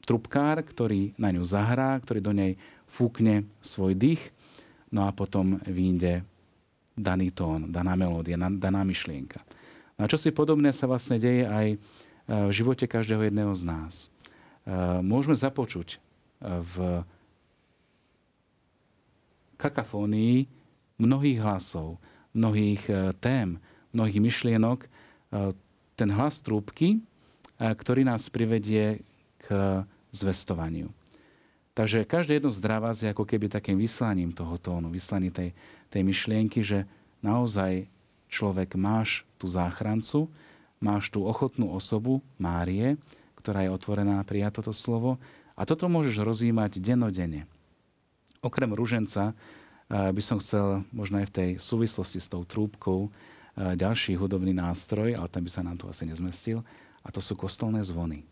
trúbkár, 0.00 0.64
ktorý 0.64 1.12
na 1.20 1.28
ňu 1.28 1.44
zahrá, 1.44 1.92
ktorý 2.00 2.24
do 2.24 2.32
nej 2.32 2.56
fúkne 2.88 3.44
svoj 3.60 3.92
dých, 3.92 4.32
no 4.88 5.04
a 5.04 5.12
potom 5.12 5.60
vyjde 5.68 6.24
daný 6.96 7.36
tón, 7.36 7.68
daná 7.68 7.92
melódia, 8.00 8.40
daná 8.40 8.80
myšlienka. 8.80 9.44
No 10.00 10.08
a 10.08 10.10
čo 10.10 10.16
si 10.16 10.32
podobné 10.32 10.72
sa 10.72 10.88
vlastne 10.88 11.20
deje 11.20 11.44
aj 11.44 11.66
e, 11.72 11.76
v 12.28 12.52
živote 12.52 12.84
každého 12.84 13.28
jedného 13.28 13.52
z 13.56 13.64
nás. 13.64 13.94
Môžeme 15.00 15.32
započuť 15.32 15.96
v 16.42 17.06
kakafónii 19.62 20.50
mnohých 20.98 21.38
hlasov, 21.38 22.02
mnohých 22.34 22.82
e, 22.90 23.14
tém, 23.22 23.62
mnohých 23.94 24.18
myšlienok, 24.18 24.78
e, 24.82 24.88
ten 25.94 26.10
hlas 26.10 26.42
trúbky, 26.42 26.98
e, 26.98 27.00
ktorý 27.62 28.02
nás 28.02 28.26
privedie 28.26 29.06
k 29.38 29.46
zvestovaniu. 30.10 30.90
Takže 31.72 32.04
každé 32.04 32.36
jedno 32.36 32.52
z 32.52 32.60
vás 32.68 33.00
je 33.00 33.08
ako 33.08 33.24
keby 33.24 33.48
takým 33.48 33.80
vyslaním 33.80 34.34
toho 34.36 34.60
tónu, 34.60 34.92
vyslaním 34.92 35.32
tej, 35.32 35.50
tej 35.88 36.02
myšlienky, 36.04 36.60
že 36.60 36.84
naozaj 37.24 37.88
človek 38.28 38.76
máš 38.76 39.24
tú 39.40 39.48
záchrancu, 39.48 40.28
máš 40.84 41.08
tú 41.08 41.24
ochotnú 41.24 41.72
osobu 41.72 42.20
Márie, 42.36 43.00
ktorá 43.40 43.64
je 43.64 43.72
otvorená 43.72 44.20
prijať 44.22 44.60
toto 44.60 44.76
slovo 44.76 45.16
a 45.56 45.62
toto 45.68 45.88
môžeš 45.88 46.22
rozímať 46.24 46.80
denodene. 46.80 47.48
Okrem 48.42 48.72
ruženca 48.74 49.32
eh, 49.32 50.10
by 50.10 50.22
som 50.22 50.38
chcel 50.42 50.82
možno 50.90 51.22
aj 51.22 51.26
v 51.30 51.36
tej 51.36 51.50
súvislosti 51.60 52.18
s 52.18 52.30
tou 52.30 52.42
trúbkou 52.42 53.08
eh, 53.08 53.76
ďalší 53.76 54.16
hudobný 54.18 54.56
nástroj, 54.56 55.14
ale 55.16 55.28
ten 55.28 55.44
by 55.44 55.50
sa 55.50 55.62
nám 55.62 55.78
tu 55.78 55.86
asi 55.86 56.08
nezmestil, 56.08 56.64
a 57.02 57.08
to 57.10 57.18
sú 57.18 57.34
kostolné 57.34 57.82
zvony. 57.82 58.22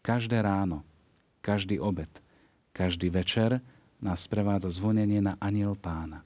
Každé 0.00 0.40
ráno, 0.40 0.80
každý 1.44 1.76
obed, 1.76 2.08
každý 2.72 3.12
večer 3.12 3.60
nás 4.00 4.24
sprevádza 4.24 4.72
zvonenie 4.72 5.20
na 5.20 5.36
aniel 5.36 5.76
pána. 5.76 6.24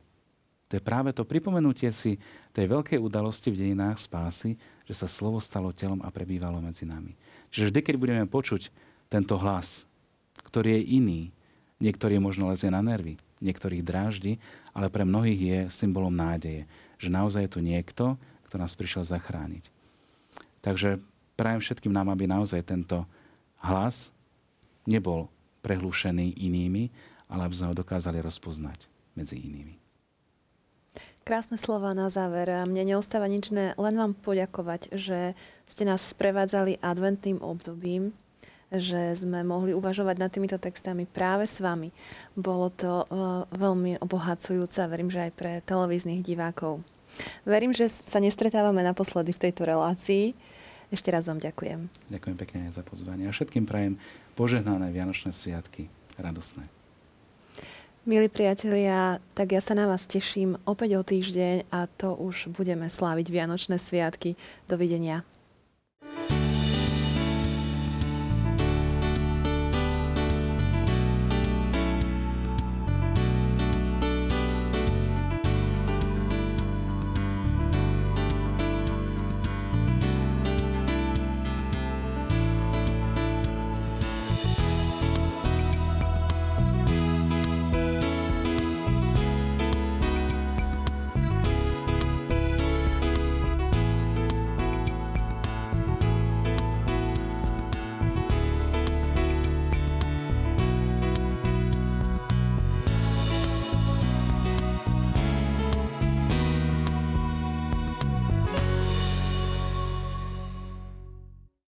To 0.71 0.79
je 0.79 0.83
práve 0.83 1.11
to 1.15 1.27
pripomenutie 1.27 1.91
si 1.91 2.19
tej 2.55 2.71
veľkej 2.71 2.99
udalosti 2.99 3.51
v 3.51 3.61
dejinách 3.67 3.99
spásy, 3.99 4.59
že 4.87 4.95
sa 4.95 5.11
slovo 5.11 5.39
stalo 5.43 5.75
telom 5.75 6.01
a 6.03 6.11
prebývalo 6.11 6.63
medzi 6.63 6.87
nami. 6.87 7.15
Čiže 7.51 7.71
vždy, 7.71 7.81
keď 7.83 7.95
budeme 7.95 8.25
počuť 8.27 8.71
tento 9.15 9.39
hlas, 9.39 9.87
ktorý 10.43 10.83
je 10.83 10.99
iný. 10.99 11.23
Niektorý 11.79 12.19
možno 12.19 12.51
lezie 12.51 12.67
na 12.67 12.83
nervy, 12.83 13.15
niektorých 13.39 13.87
dráždi, 13.87 14.43
ale 14.75 14.91
pre 14.91 15.07
mnohých 15.07 15.41
je 15.41 15.59
symbolom 15.71 16.11
nádeje, 16.11 16.67
že 16.99 17.15
naozaj 17.15 17.47
je 17.47 17.55
tu 17.55 17.61
niekto, 17.63 18.05
kto 18.51 18.55
nás 18.59 18.75
prišiel 18.75 19.07
zachrániť. 19.07 19.71
Takže 20.63 20.99
prajem 21.39 21.61
všetkým 21.63 21.95
nám, 21.95 22.11
aby 22.11 22.27
naozaj 22.27 22.67
tento 22.67 23.07
hlas 23.63 24.11
nebol 24.89 25.31
prehlušený 25.63 26.35
inými, 26.41 26.91
ale 27.31 27.47
aby 27.47 27.55
sme 27.55 27.71
ho 27.71 27.79
dokázali 27.79 28.19
rozpoznať 28.19 28.87
medzi 29.15 29.39
inými. 29.39 29.79
Krásne 31.25 31.57
slova 31.57 31.97
na 31.97 32.13
záver. 32.13 32.53
Mne 32.69 32.95
neostáva 32.95 33.25
nič 33.25 33.49
ne, 33.49 33.73
len 33.81 33.95
vám 33.97 34.13
poďakovať, 34.13 34.93
že 34.93 35.33
ste 35.65 35.89
nás 35.89 36.05
sprevádzali 36.13 36.85
adventným 36.85 37.41
obdobím, 37.41 38.13
že 38.79 39.19
sme 39.19 39.43
mohli 39.47 39.75
uvažovať 39.75 40.17
nad 40.19 40.31
týmito 40.31 40.59
textami 40.59 41.07
práve 41.07 41.47
s 41.47 41.59
vami. 41.63 41.91
Bolo 42.35 42.71
to 42.75 43.05
uh, 43.05 43.49
veľmi 43.55 43.99
obohacujúce 44.03 44.83
a 44.83 44.91
verím, 44.91 45.11
že 45.11 45.31
aj 45.31 45.33
pre 45.35 45.53
televíznych 45.67 46.23
divákov. 46.23 46.83
Verím, 47.47 47.71
že 47.71 47.87
sa 47.91 48.19
nestretávame 48.19 48.83
naposledy 48.83 49.31
v 49.31 49.43
tejto 49.49 49.63
relácii. 49.67 50.35
Ešte 50.91 51.11
raz 51.11 51.27
vám 51.27 51.43
ďakujem. 51.43 51.91
Ďakujem 52.11 52.37
pekne 52.39 52.61
za 52.71 52.83
pozvanie 52.87 53.27
a 53.27 53.35
všetkým 53.35 53.67
prajem 53.67 53.99
požehnané 54.39 54.95
Vianočné 54.95 55.35
sviatky. 55.35 55.91
Radosné. 56.15 56.71
Milí 58.05 58.29
priatelia, 58.29 59.17
tak 59.33 59.57
ja 59.57 59.65
sa 59.65 59.73
na 59.73 59.89
vás 59.89 60.05
teším 60.05 60.61
opäť 60.69 61.01
o 61.01 61.03
týždeň 61.03 61.73
a 61.73 61.89
to 61.89 62.13
už 62.13 62.53
budeme 62.53 62.85
sláviť 62.93 63.33
Vianočné 63.33 63.81
sviatky. 63.81 64.37
Dovidenia. 64.69 65.25